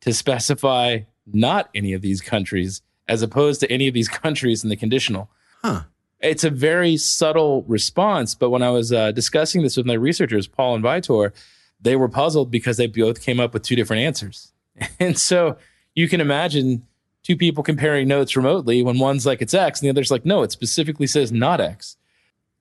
to 0.00 0.14
specify 0.14 1.00
not 1.26 1.68
any 1.74 1.92
of 1.92 2.00
these 2.00 2.22
countries, 2.22 2.80
as 3.06 3.20
opposed 3.20 3.60
to 3.60 3.70
any 3.70 3.88
of 3.88 3.94
these 3.94 4.08
countries 4.08 4.64
in 4.64 4.70
the 4.70 4.76
conditional. 4.76 5.28
Huh 5.62 5.82
it's 6.20 6.44
a 6.44 6.50
very 6.50 6.96
subtle 6.96 7.62
response. 7.64 8.34
But 8.34 8.50
when 8.50 8.62
I 8.62 8.70
was 8.70 8.92
uh, 8.92 9.12
discussing 9.12 9.62
this 9.62 9.76
with 9.76 9.86
my 9.86 9.94
researchers, 9.94 10.46
Paul 10.46 10.76
and 10.76 10.84
Vitor, 10.84 11.32
they 11.80 11.96
were 11.96 12.08
puzzled 12.08 12.50
because 12.50 12.76
they 12.76 12.86
both 12.86 13.22
came 13.22 13.40
up 13.40 13.52
with 13.52 13.62
two 13.62 13.76
different 13.76 14.02
answers. 14.02 14.52
And 15.00 15.18
so 15.18 15.56
you 15.94 16.06
can 16.06 16.20
imagine 16.20 16.86
two 17.22 17.36
people 17.36 17.64
comparing 17.64 18.06
notes 18.06 18.36
remotely 18.36 18.82
when 18.82 18.98
one's 18.98 19.26
like 19.26 19.40
it's 19.42 19.54
X 19.54 19.80
and 19.80 19.86
the 19.86 19.90
other's 19.90 20.10
like, 20.10 20.24
no, 20.24 20.42
it 20.42 20.52
specifically 20.52 21.06
says 21.06 21.32
not 21.32 21.60
X. 21.60 21.96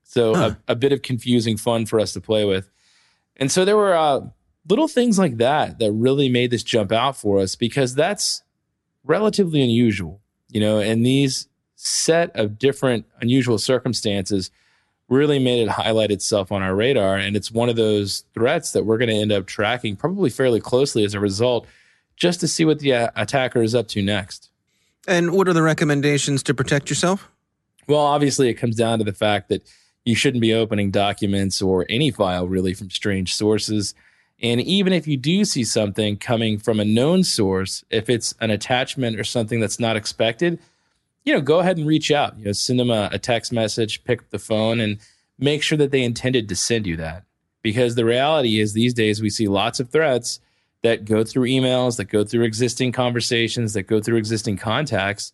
So 0.03 0.33
huh. 0.33 0.55
a, 0.67 0.71
a, 0.71 0.75
bit 0.75 0.93
of 0.93 1.01
confusing 1.01 1.57
fun 1.57 1.85
for 1.85 1.99
us 1.99 2.13
to 2.13 2.21
play 2.21 2.45
with. 2.45 2.71
And 3.35 3.51
so 3.51 3.65
there 3.65 3.75
were 3.75 3.93
uh, 3.93 4.21
little 4.67 4.87
things 4.87 5.19
like 5.19 5.37
that 5.37 5.79
that 5.79 5.91
really 5.91 6.29
made 6.29 6.51
this 6.51 6.63
jump 6.63 6.91
out 6.91 7.17
for 7.17 7.39
us 7.39 7.55
because 7.55 7.95
that's 7.95 8.43
relatively 9.03 9.61
unusual, 9.61 10.21
you 10.49 10.61
know, 10.61 10.79
and 10.79 11.05
these 11.05 11.47
set 11.75 12.35
of 12.35 12.57
different 12.57 13.05
unusual 13.21 13.57
circumstances 13.57 14.51
really 15.07 15.39
made 15.39 15.61
it 15.61 15.69
highlight 15.69 16.11
itself 16.11 16.51
on 16.51 16.61
our 16.61 16.75
radar. 16.75 17.15
And 17.15 17.35
it's 17.35 17.51
one 17.51 17.69
of 17.69 17.75
those 17.75 18.23
threats 18.33 18.71
that 18.71 18.85
we're 18.85 18.97
going 18.97 19.09
to 19.09 19.15
end 19.15 19.31
up 19.31 19.45
tracking 19.45 19.95
probably 19.95 20.29
fairly 20.29 20.59
closely 20.59 21.03
as 21.03 21.13
a 21.13 21.19
result, 21.19 21.67
just 22.15 22.39
to 22.39 22.47
see 22.47 22.65
what 22.65 22.79
the 22.79 22.93
uh, 22.93 23.09
attacker 23.15 23.61
is 23.61 23.75
up 23.75 23.87
to 23.89 24.01
next. 24.01 24.49
And 25.07 25.31
what 25.31 25.47
are 25.47 25.53
the 25.53 25.61
recommendations 25.61 26.41
to 26.43 26.53
protect 26.53 26.89
yourself? 26.89 27.29
Well, 27.87 27.99
obviously, 27.99 28.49
it 28.49 28.55
comes 28.55 28.75
down 28.75 28.97
to 28.97 29.05
the 29.05 29.13
fact 29.13 29.49
that 29.49 29.61
you 30.05 30.15
shouldn't 30.15 30.41
be 30.41 30.53
opening 30.53 30.91
documents 30.91 31.61
or 31.61 31.85
any 31.89 32.09
file 32.09 32.47
really 32.47 32.73
from 32.73 32.89
strange 32.89 33.35
sources. 33.35 33.93
And 34.41 34.61
even 34.61 34.93
if 34.93 35.07
you 35.07 35.17
do 35.17 35.45
see 35.45 35.63
something 35.63 36.17
coming 36.17 36.57
from 36.57 36.79
a 36.79 36.85
known 36.85 37.23
source, 37.23 37.83
if 37.89 38.09
it's 38.09 38.33
an 38.39 38.49
attachment 38.49 39.19
or 39.19 39.23
something 39.23 39.59
that's 39.59 39.79
not 39.79 39.95
expected, 39.95 40.59
you 41.25 41.33
know, 41.33 41.41
go 41.41 41.59
ahead 41.59 41.77
and 41.77 41.87
reach 41.87 42.11
out. 42.11 42.37
You 42.37 42.45
know, 42.45 42.51
send 42.51 42.79
them 42.79 42.91
a, 42.91 43.09
a 43.11 43.19
text 43.19 43.51
message, 43.51 44.03
pick 44.03 44.21
up 44.21 44.29
the 44.29 44.39
phone, 44.39 44.79
and 44.79 44.99
make 45.37 45.63
sure 45.63 45.77
that 45.77 45.91
they 45.91 46.03
intended 46.03 46.47
to 46.49 46.55
send 46.55 46.87
you 46.87 46.95
that. 46.97 47.23
Because 47.61 47.95
the 47.95 48.05
reality 48.05 48.59
is, 48.59 48.73
these 48.73 48.93
days 48.93 49.21
we 49.21 49.29
see 49.29 49.47
lots 49.47 49.79
of 49.79 49.89
threats 49.89 50.39
that 50.83 51.03
go 51.03 51.23
through 51.23 51.47
emails, 51.47 51.97
that 51.97 52.05
go 52.05 52.23
through 52.23 52.43
existing 52.43 52.91
conversations, 52.91 53.73
that 53.73 53.83
go 53.83 53.99
through 53.99 54.17
existing 54.17 54.57
contacts, 54.57 55.33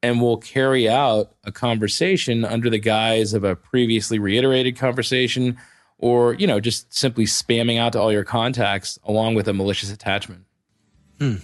and 0.00 0.20
will 0.20 0.36
carry 0.36 0.88
out 0.88 1.34
a 1.44 1.50
conversation 1.50 2.44
under 2.44 2.70
the 2.70 2.78
guise 2.78 3.34
of 3.34 3.42
a 3.42 3.56
previously 3.56 4.18
reiterated 4.18 4.76
conversation 4.76 5.56
or, 5.98 6.34
you 6.34 6.46
know, 6.46 6.60
just 6.60 6.92
simply 6.92 7.24
spamming 7.24 7.78
out 7.78 7.92
to 7.92 8.00
all 8.00 8.12
your 8.12 8.24
contacts 8.24 8.98
along 9.04 9.34
with 9.34 9.46
a 9.46 9.52
malicious 9.52 9.90
attachment. 9.90 10.44
Hmm. 11.20 11.36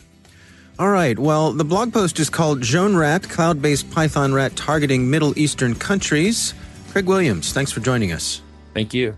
All 0.78 0.90
right. 0.90 1.18
Well, 1.18 1.52
the 1.52 1.64
blog 1.64 1.92
post 1.92 2.20
is 2.20 2.30
called 2.30 2.60
JhoneRAT, 2.60 3.28
cloud 3.28 3.60
based 3.60 3.90
Python 3.90 4.32
rat 4.32 4.54
targeting 4.54 5.10
Middle 5.10 5.36
Eastern 5.36 5.74
countries. 5.74 6.54
Craig 6.90 7.06
Williams, 7.06 7.52
thanks 7.52 7.72
for 7.72 7.80
joining 7.80 8.12
us. 8.12 8.42
Thank 8.74 8.94
you. 8.94 9.16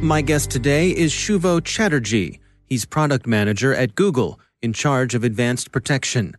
My 0.00 0.20
guest 0.20 0.50
today 0.50 0.90
is 0.90 1.12
Shuvo 1.12 1.62
Chatterjee. 1.64 2.40
He's 2.66 2.84
product 2.84 3.26
manager 3.26 3.74
at 3.74 3.94
Google, 3.94 4.38
in 4.60 4.72
charge 4.72 5.14
of 5.14 5.24
advanced 5.24 5.72
protection. 5.72 6.36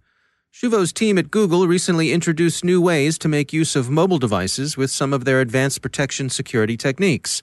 Shuvo's 0.54 0.94
team 0.94 1.18
at 1.18 1.32
Google 1.32 1.66
recently 1.68 2.12
introduced 2.12 2.64
new 2.64 2.80
ways 2.80 3.18
to 3.18 3.28
make 3.28 3.52
use 3.52 3.76
of 3.76 3.90
mobile 3.90 4.20
devices 4.20 4.78
with 4.78 4.92
some 4.92 5.12
of 5.12 5.26
their 5.26 5.42
advanced 5.42 5.82
protection 5.82 6.30
security 6.30 6.78
techniques. 6.78 7.42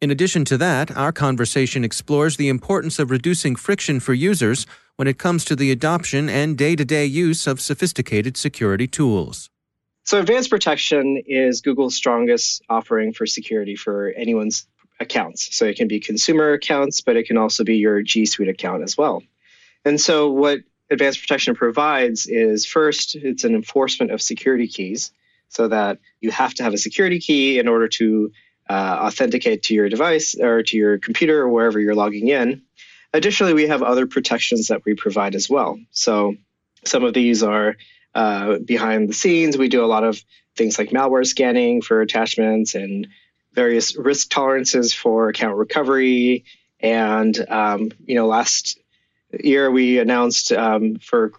In 0.00 0.10
addition 0.10 0.44
to 0.46 0.58
that, 0.58 0.90
our 0.96 1.12
conversation 1.12 1.84
explores 1.84 2.36
the 2.36 2.48
importance 2.48 2.98
of 2.98 3.12
reducing 3.12 3.54
friction 3.54 4.00
for 4.00 4.12
users 4.12 4.66
when 4.96 5.06
it 5.06 5.18
comes 5.18 5.44
to 5.44 5.54
the 5.54 5.70
adoption 5.70 6.28
and 6.28 6.58
day 6.58 6.74
to 6.74 6.84
day 6.84 7.06
use 7.06 7.46
of 7.46 7.60
sophisticated 7.60 8.36
security 8.36 8.88
tools. 8.88 9.50
So, 10.02 10.18
advanced 10.18 10.50
protection 10.50 11.22
is 11.28 11.60
Google's 11.60 11.94
strongest 11.94 12.62
offering 12.68 13.12
for 13.12 13.24
security 13.24 13.76
for 13.76 14.10
anyone's 14.16 14.66
accounts. 14.98 15.56
So 15.56 15.64
it 15.66 15.76
can 15.76 15.86
be 15.86 16.00
consumer 16.00 16.54
accounts, 16.54 17.02
but 17.02 17.16
it 17.16 17.28
can 17.28 17.36
also 17.36 17.62
be 17.62 17.76
your 17.76 18.02
G 18.02 18.26
Suite 18.26 18.48
account 18.48 18.82
as 18.82 18.98
well. 18.98 19.22
And 19.84 20.00
so 20.00 20.32
what 20.32 20.62
advanced 20.90 21.20
protection 21.20 21.54
provides 21.54 22.26
is 22.26 22.66
first, 22.66 23.14
it's 23.14 23.44
an 23.44 23.54
enforcement 23.54 24.10
of 24.10 24.22
security 24.22 24.66
keys 24.66 25.12
so 25.48 25.68
that 25.68 25.98
you 26.20 26.30
have 26.30 26.54
to 26.54 26.62
have 26.62 26.74
a 26.74 26.78
security 26.78 27.18
key 27.18 27.58
in 27.58 27.68
order 27.68 27.88
to 27.88 28.32
uh, 28.68 28.98
authenticate 29.02 29.62
to 29.64 29.74
your 29.74 29.88
device 29.88 30.34
or 30.34 30.62
to 30.62 30.76
your 30.76 30.98
computer 30.98 31.40
or 31.40 31.48
wherever 31.48 31.80
you're 31.80 31.94
logging 31.94 32.28
in. 32.28 32.62
Additionally, 33.14 33.54
we 33.54 33.66
have 33.66 33.82
other 33.82 34.06
protections 34.06 34.68
that 34.68 34.84
we 34.84 34.94
provide 34.94 35.34
as 35.34 35.48
well. 35.48 35.78
So 35.90 36.36
some 36.84 37.04
of 37.04 37.14
these 37.14 37.42
are 37.42 37.76
uh, 38.14 38.58
behind 38.58 39.08
the 39.08 39.14
scenes. 39.14 39.56
We 39.56 39.68
do 39.68 39.84
a 39.84 39.86
lot 39.86 40.04
of 40.04 40.22
things 40.56 40.78
like 40.78 40.90
malware 40.90 41.26
scanning 41.26 41.80
for 41.80 42.02
attachments 42.02 42.74
and 42.74 43.08
various 43.54 43.96
risk 43.96 44.28
tolerances 44.28 44.92
for 44.92 45.28
account 45.28 45.56
recovery. 45.56 46.44
And, 46.80 47.38
um, 47.48 47.90
you 48.04 48.14
know, 48.14 48.26
last 48.26 48.78
year 49.32 49.70
we 49.70 49.98
announced 49.98 50.52
um, 50.52 50.96
for 50.96 51.32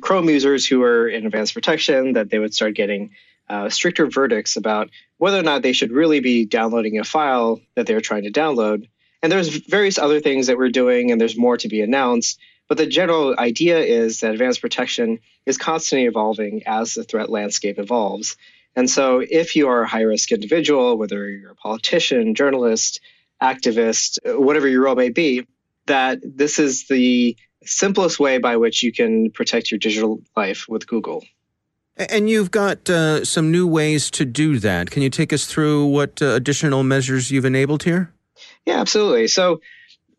Chrome 0.00 0.28
users 0.28 0.66
who 0.66 0.82
are 0.82 1.08
in 1.08 1.26
advanced 1.26 1.54
protection 1.54 2.12
that 2.14 2.30
they 2.30 2.38
would 2.38 2.54
start 2.54 2.74
getting 2.74 3.10
uh, 3.48 3.68
stricter 3.68 4.06
verdicts 4.06 4.56
about 4.56 4.90
whether 5.18 5.38
or 5.38 5.42
not 5.42 5.62
they 5.62 5.72
should 5.72 5.92
really 5.92 6.20
be 6.20 6.44
downloading 6.44 6.98
a 6.98 7.04
file 7.04 7.60
that 7.74 7.86
they're 7.86 8.00
trying 8.00 8.24
to 8.24 8.30
download. 8.30 8.88
And 9.22 9.30
there's 9.30 9.48
various 9.48 9.98
other 9.98 10.20
things 10.20 10.48
that 10.48 10.58
we're 10.58 10.68
doing, 10.68 11.10
and 11.10 11.20
there's 11.20 11.36
more 11.36 11.56
to 11.58 11.68
be 11.68 11.80
announced. 11.80 12.38
But 12.68 12.78
the 12.78 12.86
general 12.86 13.38
idea 13.38 13.78
is 13.80 14.20
that 14.20 14.32
advanced 14.32 14.60
protection 14.60 15.20
is 15.46 15.58
constantly 15.58 16.06
evolving 16.06 16.62
as 16.66 16.94
the 16.94 17.04
threat 17.04 17.30
landscape 17.30 17.78
evolves. 17.78 18.36
And 18.74 18.88
so, 18.88 19.20
if 19.20 19.54
you 19.54 19.68
are 19.68 19.82
a 19.82 19.88
high 19.88 20.02
risk 20.02 20.32
individual, 20.32 20.96
whether 20.96 21.28
you're 21.28 21.52
a 21.52 21.56
politician, 21.56 22.34
journalist, 22.34 23.00
activist, 23.42 24.18
whatever 24.38 24.66
your 24.66 24.84
role 24.84 24.94
may 24.94 25.10
be, 25.10 25.46
that 25.86 26.20
this 26.22 26.58
is 26.58 26.86
the 26.88 27.36
simplest 27.64 28.18
way 28.18 28.38
by 28.38 28.56
which 28.56 28.82
you 28.82 28.92
can 28.92 29.30
protect 29.30 29.70
your 29.70 29.78
digital 29.78 30.20
life 30.36 30.66
with 30.68 30.86
Google. 30.86 31.24
And 31.96 32.28
you've 32.28 32.50
got 32.50 32.88
uh, 32.88 33.24
some 33.24 33.50
new 33.50 33.66
ways 33.66 34.10
to 34.12 34.24
do 34.24 34.58
that. 34.60 34.90
Can 34.90 35.02
you 35.02 35.10
take 35.10 35.32
us 35.32 35.46
through 35.46 35.86
what 35.86 36.22
uh, 36.22 36.26
additional 36.26 36.82
measures 36.82 37.30
you've 37.30 37.44
enabled 37.44 37.82
here? 37.82 38.12
Yeah, 38.64 38.80
absolutely. 38.80 39.28
So, 39.28 39.60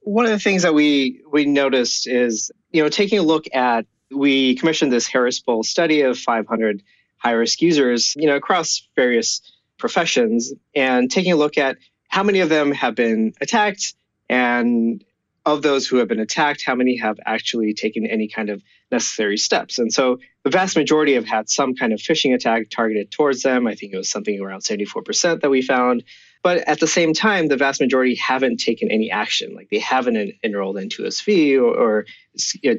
one 0.02 0.26
of 0.26 0.32
the 0.32 0.40
things 0.40 0.64
that 0.64 0.74
we 0.74 1.22
we 1.32 1.46
noticed 1.46 2.08
is, 2.08 2.52
you 2.72 2.84
know, 2.84 2.90
taking 2.90 3.20
a 3.20 3.24
look 3.24 3.46
at 3.54 3.86
we 4.12 4.56
commissioned 4.56 4.92
this 4.92 5.08
Harris 5.08 5.40
Poll 5.40 5.64
study 5.64 6.02
of 6.02 6.18
500 6.20 6.84
high 7.18 7.32
risk 7.32 7.62
users, 7.62 8.14
you 8.16 8.28
know, 8.28 8.36
across 8.36 8.88
various 8.96 9.42
professions 9.78 10.54
and 10.76 11.10
taking 11.10 11.32
a 11.32 11.36
look 11.36 11.58
at 11.58 11.78
how 12.08 12.22
many 12.22 12.42
of 12.42 12.50
them 12.50 12.72
have 12.72 12.96
been 12.96 13.34
attacked 13.42 13.96
and 14.30 15.04
of 15.46 15.62
those 15.62 15.88
who 15.88 15.98
have 15.98 16.08
been 16.08 16.20
attacked, 16.20 16.64
how 16.66 16.76
many 16.76 16.98
have 16.98 17.18
actually 17.26 17.74
taken 17.74 18.06
any 18.06 18.28
kind 18.28 18.50
of 18.50 18.64
necessary 18.92 19.38
steps? 19.38 19.78
And 19.78 19.92
so 19.92 20.20
the 20.44 20.50
vast 20.50 20.78
majority 20.78 21.16
have 21.16 21.26
had 21.26 21.50
some 21.50 21.76
kind 21.76 21.92
of 21.92 22.00
phishing 22.00 22.34
attack 22.34 22.70
targeted 22.70 23.12
towards 23.12 23.42
them. 23.42 23.68
I 23.68 23.76
think 23.76 23.94
it 23.94 23.98
was 23.98 24.10
something 24.10 24.40
around 24.40 24.62
74% 24.62 25.42
that 25.42 25.50
we 25.50 25.62
found. 25.62 26.04
But 26.44 26.60
at 26.68 26.80
the 26.80 26.88
same 26.88 27.14
time, 27.14 27.48
the 27.48 27.58
vast 27.58 27.82
majority 27.82 28.16
haven't 28.16 28.58
taken 28.58 28.92
any 28.92 29.12
action. 29.12 29.54
Like 29.56 29.70
they 29.70 29.80
haven't 29.80 30.34
enrolled 30.44 30.78
in 30.78 30.90
2SV 30.90 31.58
or, 31.58 31.74
or 31.78 32.06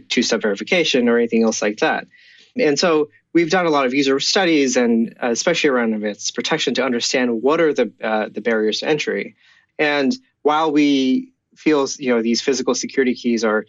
two 0.09 0.23
step 0.23 0.43
verification 0.43 1.09
or 1.09 1.19
anything 1.19 1.43
else 1.43 1.61
like 1.61 1.79
that. 1.79 2.07
And 2.57 2.79
so 2.79 3.11
we've 3.33 3.51
done 3.51 3.67
a 3.67 3.71
lot 3.71 3.85
of 3.85 3.93
user 3.93 4.21
studies 4.21 4.77
and 4.77 5.17
uh, 5.23 5.31
especially 5.31 5.71
around 5.71 5.93
advanced 5.93 6.35
protection 6.35 6.75
to 6.75 6.85
understand 6.85 7.43
what 7.43 7.61
are 7.61 7.75
the 7.75 7.93
uh, 8.03 8.29
the 8.31 8.41
barriers 8.41 8.81
to 8.81 8.89
entry. 8.89 9.35
And 9.79 10.15
while 10.43 10.71
we 10.71 11.33
feel 11.57 11.87
you 11.99 12.15
know 12.15 12.23
these 12.23 12.41
physical 12.41 12.75
security 12.75 13.15
keys 13.15 13.45
are 13.45 13.67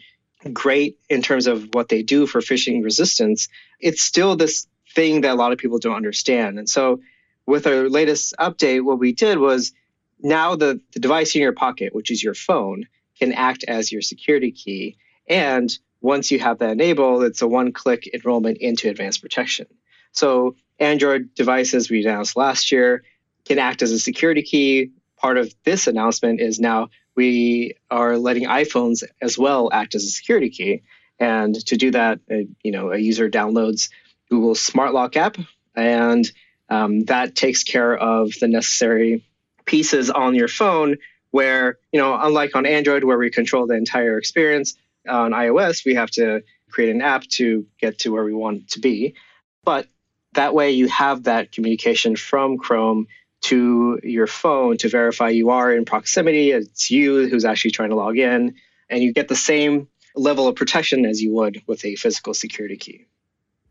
great 0.54 0.98
in 1.10 1.22
terms 1.22 1.48
of 1.48 1.74
what 1.74 1.90
they 1.90 2.04
do 2.04 2.28
for 2.28 2.42
phishing 2.42 2.84
resistance, 2.84 3.48
it's 3.80 4.02
still 4.02 4.36
this 4.36 4.68
thing 4.94 5.22
that 5.22 5.32
a 5.32 5.36
lot 5.36 5.52
of 5.52 5.58
people 5.58 5.80
don't 5.80 5.96
understand. 5.96 6.60
And 6.60 6.70
so 6.70 7.02
with 7.46 7.68
our 7.68 7.90
latest 7.90 8.34
update, 8.40 8.84
what 8.84 9.00
we 9.00 9.12
did 9.12 9.40
was 9.40 9.74
now 10.20 10.56
the, 10.56 10.80
the 10.94 11.00
device 11.00 11.36
in 11.36 11.42
your 11.42 11.54
pocket, 11.54 11.94
which 11.94 12.12
is 12.12 12.24
your 12.24 12.34
phone, 12.34 12.88
can 13.20 13.34
act 13.34 13.64
as 13.68 13.92
your 13.92 14.02
security 14.02 14.52
key. 14.52 14.98
And 15.28 15.76
once 16.02 16.32
you 16.32 16.40
have 16.40 16.60
that 16.60 16.72
enabled, 16.72 17.24
it's 17.24 17.42
a 17.42 17.48
one 17.48 17.72
click 17.72 18.10
enrollment 18.14 18.58
into 18.60 18.90
advanced 18.90 19.22
protection. 19.22 19.68
So, 20.12 20.56
Android 20.78 21.34
devices 21.36 21.90
we 21.90 22.06
announced 22.06 22.36
last 22.36 22.72
year 22.72 23.04
can 23.46 23.60
act 23.60 23.82
as 23.82 23.92
a 23.92 24.00
security 24.00 24.42
key. 24.42 24.92
Part 25.18 25.38
of 25.38 25.54
this 25.64 25.88
announcement 25.88 26.42
is 26.42 26.60
now 26.60 26.90
we 27.16 27.74
are 27.90 28.18
letting 28.18 28.44
iPhones 28.46 29.04
as 29.22 29.38
well 29.38 29.70
act 29.72 29.96
as 29.96 30.04
a 30.04 30.10
security 30.10 30.50
key. 30.50 30.84
And 31.20 31.56
to 31.68 31.78
do 31.78 31.92
that, 31.92 32.20
uh, 32.30 32.40
you 32.64 32.72
know, 32.72 32.92
a 32.92 32.98
user 32.98 33.30
downloads 33.30 33.90
Google's 34.30 34.60
Smart 34.60 34.94
Lock 34.94 35.16
app, 35.16 35.38
and 35.76 36.30
um, 36.70 37.06
that 37.06 37.36
takes 37.36 37.64
care 37.64 37.96
of 37.96 38.32
the 38.42 38.48
necessary 38.48 39.24
pieces 39.66 40.10
on 40.10 40.36
your 40.36 40.48
phone. 40.48 40.98
Where 41.32 41.80
you 41.92 42.00
know, 42.00 42.18
unlike 42.20 42.56
on 42.56 42.66
Android, 42.66 43.04
where 43.04 43.18
we 43.18 43.30
control 43.30 43.68
the 43.68 43.76
entire 43.76 44.18
experience, 44.18 44.76
on 45.08 45.32
iOS, 45.32 45.86
we 45.86 45.96
have 45.96 46.12
to 46.12 46.44
create 46.70 46.94
an 46.94 47.02
app 47.02 47.24
to 47.24 47.66
get 47.80 48.00
to 48.00 48.12
where 48.12 48.24
we 48.24 48.34
want 48.34 48.70
to 48.72 48.80
be. 48.80 49.16
But 49.64 49.88
that 50.34 50.54
way, 50.54 50.72
you 50.72 50.88
have 50.88 51.24
that 51.24 51.52
communication 51.52 52.16
from 52.16 52.58
Chrome 52.58 53.08
to 53.46 54.00
your 54.04 54.28
phone 54.28 54.78
to 54.78 54.90
verify 54.90 55.30
you 55.30 55.50
are 55.50 55.72
in 55.72 55.86
proximity. 55.86 56.52
It's 56.52 56.90
you 56.90 57.28
who's 57.28 57.46
actually 57.46 57.72
trying 57.72 57.90
to 57.90 57.96
log 57.96 58.18
in, 58.18 58.56
and 58.90 59.04
you 59.04 59.14
get 59.14 59.28
the 59.28 59.36
same 59.36 59.88
level 60.16 60.48
of 60.48 60.56
protection 60.56 61.06
as 61.06 61.22
you 61.22 61.34
would 61.34 61.62
with 61.68 61.84
a 61.86 61.96
physical 61.96 62.34
security 62.34 62.78
key. 62.78 63.06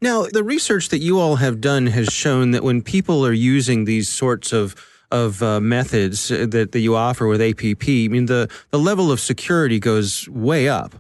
Now, 0.01 0.27
the 0.27 0.45
research 0.45 0.91
that 0.91 0.99
you 0.99 1.19
all 1.19 1.37
have 1.37 1.61
done 1.61 1.87
has 1.87 2.09
shown 2.09 2.51
that 2.51 2.63
when 2.63 2.83
people 2.83 3.25
are 3.27 3.33
using 3.33 3.85
these 3.85 4.09
sorts 4.09 4.53
of 4.53 4.75
of 5.11 5.43
uh, 5.43 5.61
methods 5.61 6.29
that, 6.29 6.73
that 6.73 6.81
you 6.81 6.97
offer 6.97 7.27
with 7.29 7.41
APP, 7.41 7.89
I 7.89 8.09
mean 8.09 8.27
the 8.27 8.51
the 8.71 8.79
level 8.79 9.11
of 9.11 9.21
security 9.21 9.81
goes 9.81 10.29
way 10.29 10.69
up. 10.69 10.95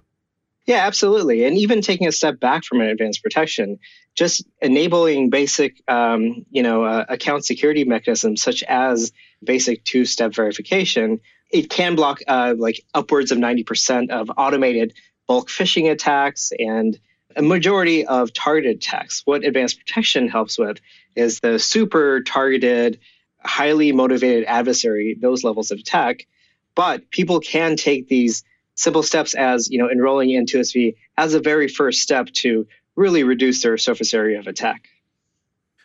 Yeah, 0.66 0.86
absolutely. 0.86 1.44
And 1.44 1.58
even 1.58 1.82
taking 1.82 2.06
a 2.06 2.12
step 2.12 2.40
back 2.40 2.64
from 2.64 2.80
an 2.80 2.86
advanced 2.86 3.22
protection, 3.22 3.78
just 4.14 4.46
enabling 4.62 5.30
basic, 5.30 5.82
um, 5.88 6.46
you 6.50 6.62
know, 6.62 6.84
uh, 6.84 7.04
account 7.08 7.44
security 7.44 7.84
mechanisms 7.84 8.42
such 8.42 8.62
as 8.62 9.12
basic 9.42 9.84
two-step 9.84 10.32
verification, 10.34 11.20
it 11.50 11.68
can 11.68 11.96
block 11.96 12.20
uh, 12.26 12.54
like 12.56 12.84
upwards 12.94 13.32
of 13.32 13.38
90% 13.38 14.10
of 14.10 14.30
automated 14.36 14.94
bulk 15.26 15.48
phishing 15.48 15.90
attacks 15.90 16.52
and 16.58 16.98
a 17.36 17.42
majority 17.42 18.06
of 18.06 18.32
targeted 18.32 18.76
attacks. 18.76 19.22
What 19.24 19.44
advanced 19.44 19.78
protection 19.78 20.28
helps 20.28 20.58
with 20.58 20.78
is 21.16 21.40
the 21.40 21.58
super 21.58 22.22
targeted, 22.22 23.00
highly 23.44 23.92
motivated 23.92 24.44
adversary, 24.44 25.16
those 25.20 25.42
levels 25.42 25.70
of 25.70 25.78
attack. 25.78 26.26
But 26.74 27.10
people 27.10 27.40
can 27.40 27.76
take 27.76 28.08
these 28.08 28.44
simple 28.76 29.02
steps 29.02 29.34
as 29.34 29.70
you 29.70 29.78
know 29.78 29.90
enrolling 29.90 30.30
in 30.30 30.46
2SV 30.46 30.96
as 31.16 31.34
a 31.34 31.40
very 31.40 31.68
first 31.68 32.00
step 32.00 32.26
to 32.28 32.66
really 32.96 33.24
reduce 33.24 33.62
their 33.62 33.76
surface 33.78 34.14
area 34.14 34.38
of 34.38 34.46
attack. 34.46 34.88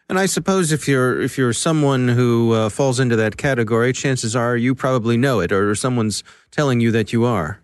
And 0.10 0.18
I 0.18 0.26
suppose 0.26 0.72
if 0.72 0.88
you're 0.88 1.22
if 1.22 1.38
you're 1.38 1.54
someone 1.54 2.08
who 2.08 2.54
uh, 2.54 2.70
falls 2.70 3.00
into 3.00 3.16
that 3.18 3.38
category, 3.38 3.94
chances 3.94 4.36
are 4.36 4.58
you 4.58 4.74
probably 4.74 5.18
know 5.18 5.40
it, 5.40 5.52
or 5.52 5.76
someone's 5.76 6.24
telling 6.50 6.80
you 6.80 6.92
that 6.92 7.14
you 7.14 7.26
are. 7.26 7.62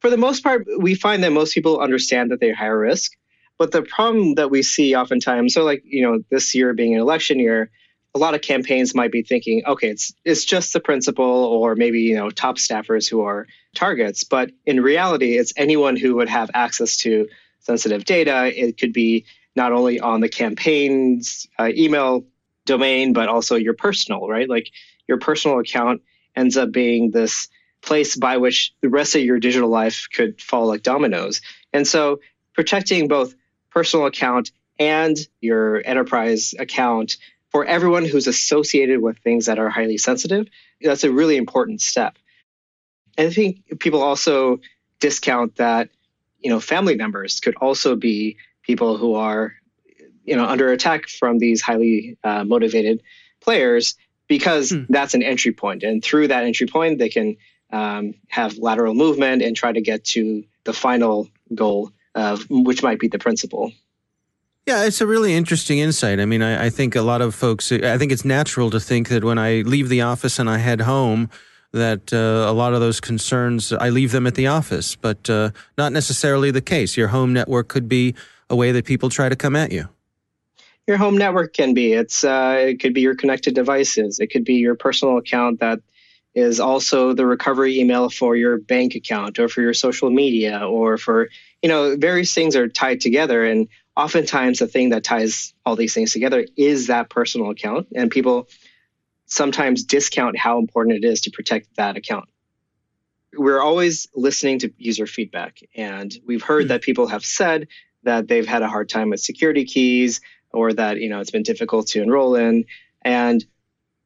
For 0.00 0.10
the 0.10 0.18
most 0.18 0.42
part, 0.42 0.66
we 0.78 0.94
find 0.94 1.24
that 1.24 1.32
most 1.32 1.54
people 1.54 1.80
understand 1.80 2.30
that 2.30 2.40
they're 2.40 2.54
higher 2.54 2.78
risk. 2.78 3.12
But 3.58 3.72
the 3.72 3.80
problem 3.80 4.34
that 4.34 4.50
we 4.50 4.62
see 4.62 4.94
oftentimes, 4.94 5.54
so 5.54 5.64
like 5.64 5.82
you 5.86 6.02
know, 6.02 6.22
this 6.30 6.54
year 6.54 6.74
being 6.74 6.94
an 6.94 7.00
election 7.00 7.38
year, 7.40 7.70
a 8.14 8.18
lot 8.18 8.34
of 8.34 8.42
campaigns 8.42 8.94
might 8.94 9.10
be 9.10 9.22
thinking, 9.22 9.62
okay, 9.66 9.88
it's 9.88 10.12
it's 10.22 10.44
just 10.44 10.74
the 10.74 10.80
principal 10.80 11.24
or 11.24 11.76
maybe 11.76 12.00
you 12.00 12.16
know 12.16 12.28
top 12.28 12.56
staffers 12.56 13.08
who 13.08 13.22
are 13.22 13.46
targets, 13.74 14.22
but 14.22 14.50
in 14.66 14.82
reality, 14.82 15.38
it's 15.38 15.54
anyone 15.56 15.96
who 15.96 16.16
would 16.16 16.28
have 16.28 16.50
access 16.52 16.98
to 16.98 17.26
sensitive 17.66 18.04
data. 18.04 18.52
It 18.56 18.78
could 18.78 18.92
be 18.92 19.26
not 19.56 19.72
only 19.72 19.98
on 20.00 20.20
the 20.20 20.28
campaign's 20.28 21.46
uh, 21.58 21.70
email 21.74 22.24
domain, 22.64 23.12
but 23.12 23.28
also 23.28 23.56
your 23.56 23.74
personal, 23.74 24.28
right? 24.28 24.48
Like 24.48 24.70
your 25.08 25.18
personal 25.18 25.58
account 25.58 26.02
ends 26.34 26.56
up 26.56 26.70
being 26.72 27.10
this 27.10 27.48
place 27.82 28.16
by 28.16 28.36
which 28.36 28.72
the 28.82 28.88
rest 28.88 29.14
of 29.14 29.22
your 29.22 29.38
digital 29.38 29.68
life 29.68 30.06
could 30.12 30.40
fall 30.40 30.66
like 30.66 30.82
dominoes. 30.82 31.40
And 31.72 31.86
so 31.86 32.20
protecting 32.54 33.08
both 33.08 33.34
personal 33.70 34.06
account 34.06 34.50
and 34.78 35.16
your 35.40 35.82
enterprise 35.84 36.54
account 36.58 37.16
for 37.50 37.64
everyone 37.64 38.04
who's 38.04 38.26
associated 38.26 39.00
with 39.00 39.18
things 39.18 39.46
that 39.46 39.58
are 39.58 39.70
highly 39.70 39.98
sensitive, 39.98 40.46
that's 40.80 41.04
a 41.04 41.12
really 41.12 41.36
important 41.36 41.80
step. 41.80 42.18
And 43.16 43.28
I 43.28 43.32
think 43.32 43.78
people 43.80 44.02
also 44.02 44.60
discount 45.00 45.56
that, 45.56 45.88
you 46.40 46.50
know, 46.50 46.60
family 46.60 46.96
members 46.96 47.40
could 47.40 47.56
also 47.56 47.96
be 47.96 48.36
people 48.62 48.96
who 48.96 49.14
are, 49.14 49.54
you 50.24 50.36
know, 50.36 50.44
under 50.44 50.70
attack 50.72 51.08
from 51.08 51.38
these 51.38 51.62
highly 51.62 52.18
uh, 52.24 52.44
motivated 52.44 53.02
players 53.40 53.94
because 54.28 54.70
hmm. 54.70 54.82
that's 54.88 55.14
an 55.14 55.22
entry. 55.22 55.54
And 55.82 56.02
through 56.02 56.28
that 56.28 56.44
entry 56.44 56.66
point, 56.66 56.98
they 56.98 57.08
can 57.08 57.36
um, 57.70 58.14
have 58.28 58.58
lateral 58.58 58.94
movement 58.94 59.42
and 59.42 59.56
try 59.56 59.72
to 59.72 59.80
get 59.80 60.04
to 60.04 60.44
the 60.64 60.72
final 60.72 61.28
goal, 61.54 61.92
of, 62.14 62.44
which 62.50 62.82
might 62.82 62.98
be 62.98 63.08
the 63.08 63.18
principal. 63.18 63.72
Yeah, 64.66 64.84
it's 64.84 65.00
a 65.00 65.06
really 65.06 65.32
interesting 65.32 65.78
insight. 65.78 66.18
I 66.18 66.26
mean, 66.26 66.42
I, 66.42 66.66
I, 66.66 66.70
think 66.70 66.96
a 66.96 67.02
lot 67.02 67.22
of 67.22 67.36
folks, 67.36 67.70
I 67.70 67.98
think 67.98 68.10
it's 68.10 68.24
natural 68.24 68.68
to 68.70 68.80
think 68.80 69.08
that 69.10 69.22
when 69.22 69.38
I 69.38 69.60
leave 69.60 69.88
the 69.88 70.00
office 70.00 70.40
and 70.40 70.50
I 70.50 70.58
head 70.58 70.80
home, 70.80 71.30
that 71.76 72.12
uh, 72.12 72.50
a 72.50 72.52
lot 72.52 72.74
of 72.74 72.80
those 72.80 73.00
concerns, 73.00 73.72
I 73.72 73.90
leave 73.90 74.12
them 74.12 74.26
at 74.26 74.34
the 74.34 74.48
office, 74.48 74.96
but 74.96 75.30
uh, 75.30 75.50
not 75.78 75.92
necessarily 75.92 76.50
the 76.50 76.60
case. 76.60 76.96
Your 76.96 77.08
home 77.08 77.32
network 77.32 77.68
could 77.68 77.88
be 77.88 78.14
a 78.50 78.56
way 78.56 78.72
that 78.72 78.84
people 78.84 79.08
try 79.08 79.28
to 79.28 79.36
come 79.36 79.54
at 79.54 79.72
you. 79.72 79.88
Your 80.86 80.96
home 80.96 81.18
network 81.18 81.52
can 81.52 81.74
be. 81.74 81.92
It's 81.92 82.22
uh, 82.22 82.56
it 82.68 82.80
could 82.80 82.94
be 82.94 83.00
your 83.00 83.16
connected 83.16 83.54
devices. 83.54 84.20
It 84.20 84.28
could 84.28 84.44
be 84.44 84.54
your 84.54 84.76
personal 84.76 85.18
account 85.18 85.60
that 85.60 85.80
is 86.34 86.60
also 86.60 87.14
the 87.14 87.26
recovery 87.26 87.80
email 87.80 88.10
for 88.10 88.36
your 88.36 88.58
bank 88.58 88.94
account 88.94 89.38
or 89.38 89.48
for 89.48 89.62
your 89.62 89.74
social 89.74 90.10
media 90.10 90.68
or 90.68 90.98
for 90.98 91.28
you 91.62 91.68
know 91.68 91.96
various 91.96 92.34
things 92.34 92.54
are 92.54 92.68
tied 92.68 93.00
together 93.00 93.44
and 93.44 93.68
oftentimes 93.96 94.58
the 94.58 94.66
thing 94.66 94.90
that 94.90 95.02
ties 95.02 95.54
all 95.64 95.74
these 95.74 95.94
things 95.94 96.12
together 96.12 96.44
is 96.56 96.88
that 96.88 97.08
personal 97.08 97.50
account 97.50 97.88
and 97.94 98.10
people 98.10 98.48
sometimes 99.26 99.84
discount 99.84 100.36
how 100.36 100.58
important 100.58 101.04
it 101.04 101.06
is 101.06 101.22
to 101.22 101.30
protect 101.30 101.68
that 101.76 101.96
account 101.96 102.28
we're 103.36 103.60
always 103.60 104.06
listening 104.14 104.58
to 104.58 104.72
user 104.78 105.06
feedback 105.06 105.58
and 105.74 106.14
we've 106.26 106.42
heard 106.42 106.62
mm-hmm. 106.62 106.68
that 106.68 106.82
people 106.82 107.06
have 107.06 107.24
said 107.24 107.68
that 108.04 108.28
they've 108.28 108.46
had 108.46 108.62
a 108.62 108.68
hard 108.68 108.88
time 108.88 109.10
with 109.10 109.20
security 109.20 109.64
keys 109.64 110.20
or 110.52 110.72
that 110.72 110.98
you 110.98 111.08
know 111.08 111.20
it's 111.20 111.30
been 111.30 111.42
difficult 111.42 111.86
to 111.88 112.02
enroll 112.02 112.34
in 112.34 112.64
and 113.02 113.44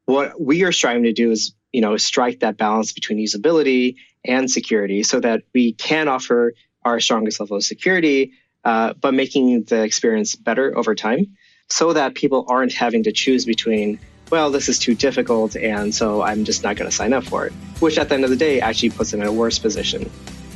what 0.07 0.41
we 0.41 0.65
are 0.65 0.73
striving 0.73 1.05
to 1.05 1.13
do 1.13 1.31
is 1.31 1.55
you 1.73 1.81
know 1.81 1.97
strike 1.97 2.41
that 2.41 2.57
balance 2.57 2.93
between 2.93 3.19
usability 3.19 3.97
and 4.25 4.51
security 4.51 5.03
so 5.03 5.21
that 5.21 5.43
we 5.55 5.73
can 5.73 6.09
offer 6.09 6.55
our 6.85 6.99
strongest 6.99 7.41
level 7.41 7.57
of 7.57 7.63
security 7.63 8.33
uh, 8.65 8.93
but 9.01 9.15
making 9.15 9.63
the 9.65 9.83
experience 9.83 10.35
better 10.35 10.77
over 10.77 10.95
time 10.95 11.37
so 11.69 11.93
that 11.93 12.15
people 12.15 12.45
aren't 12.49 12.73
having 12.73 13.05
to 13.05 13.13
choose 13.13 13.45
between, 13.45 13.99
well, 14.31 14.51
this 14.51 14.69
is 14.69 14.79
too 14.79 14.95
difficult, 14.95 15.57
and 15.57 15.95
so 15.95 16.23
I'm 16.23 16.45
just 16.45 16.63
not 16.63 16.77
going 16.77 16.89
to 16.89 16.95
sign 16.97 17.13
up 17.13 17.25
for 17.25 17.47
it, 17.47 17.53
which 17.81 17.99
at 17.99 18.09
the 18.09 18.15
end 18.15 18.25
of 18.25 18.31
the 18.31 18.37
day 18.37 18.61
actually 18.61 18.91
puts 18.91 19.11
them 19.11 19.21
in 19.21 19.27
a 19.27 19.33
worse 19.33 19.59
position. 19.59 20.09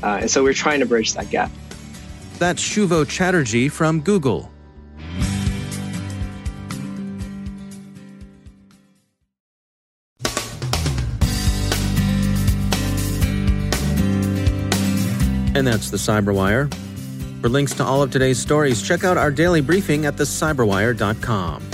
Uh, 0.02 0.18
and 0.20 0.30
so 0.30 0.42
we're 0.42 0.52
trying 0.52 0.80
to 0.80 0.86
bridge 0.86 1.14
that 1.14 1.30
gap. 1.30 1.50
That's 2.38 2.62
Shuvo 2.62 3.08
Chatterjee 3.08 3.68
from 3.68 4.00
Google. 4.00 4.50
And 15.56 15.64
that's 15.64 15.90
the 15.90 15.96
Cyberwire. 15.96 16.72
For 17.40 17.48
links 17.48 17.74
to 17.74 17.84
all 17.84 18.02
of 18.02 18.10
today's 18.10 18.38
stories, 18.38 18.82
check 18.82 19.04
out 19.04 19.16
our 19.16 19.30
daily 19.30 19.60
briefing 19.60 20.04
at 20.04 20.16
thecyberwire.com. 20.16 21.73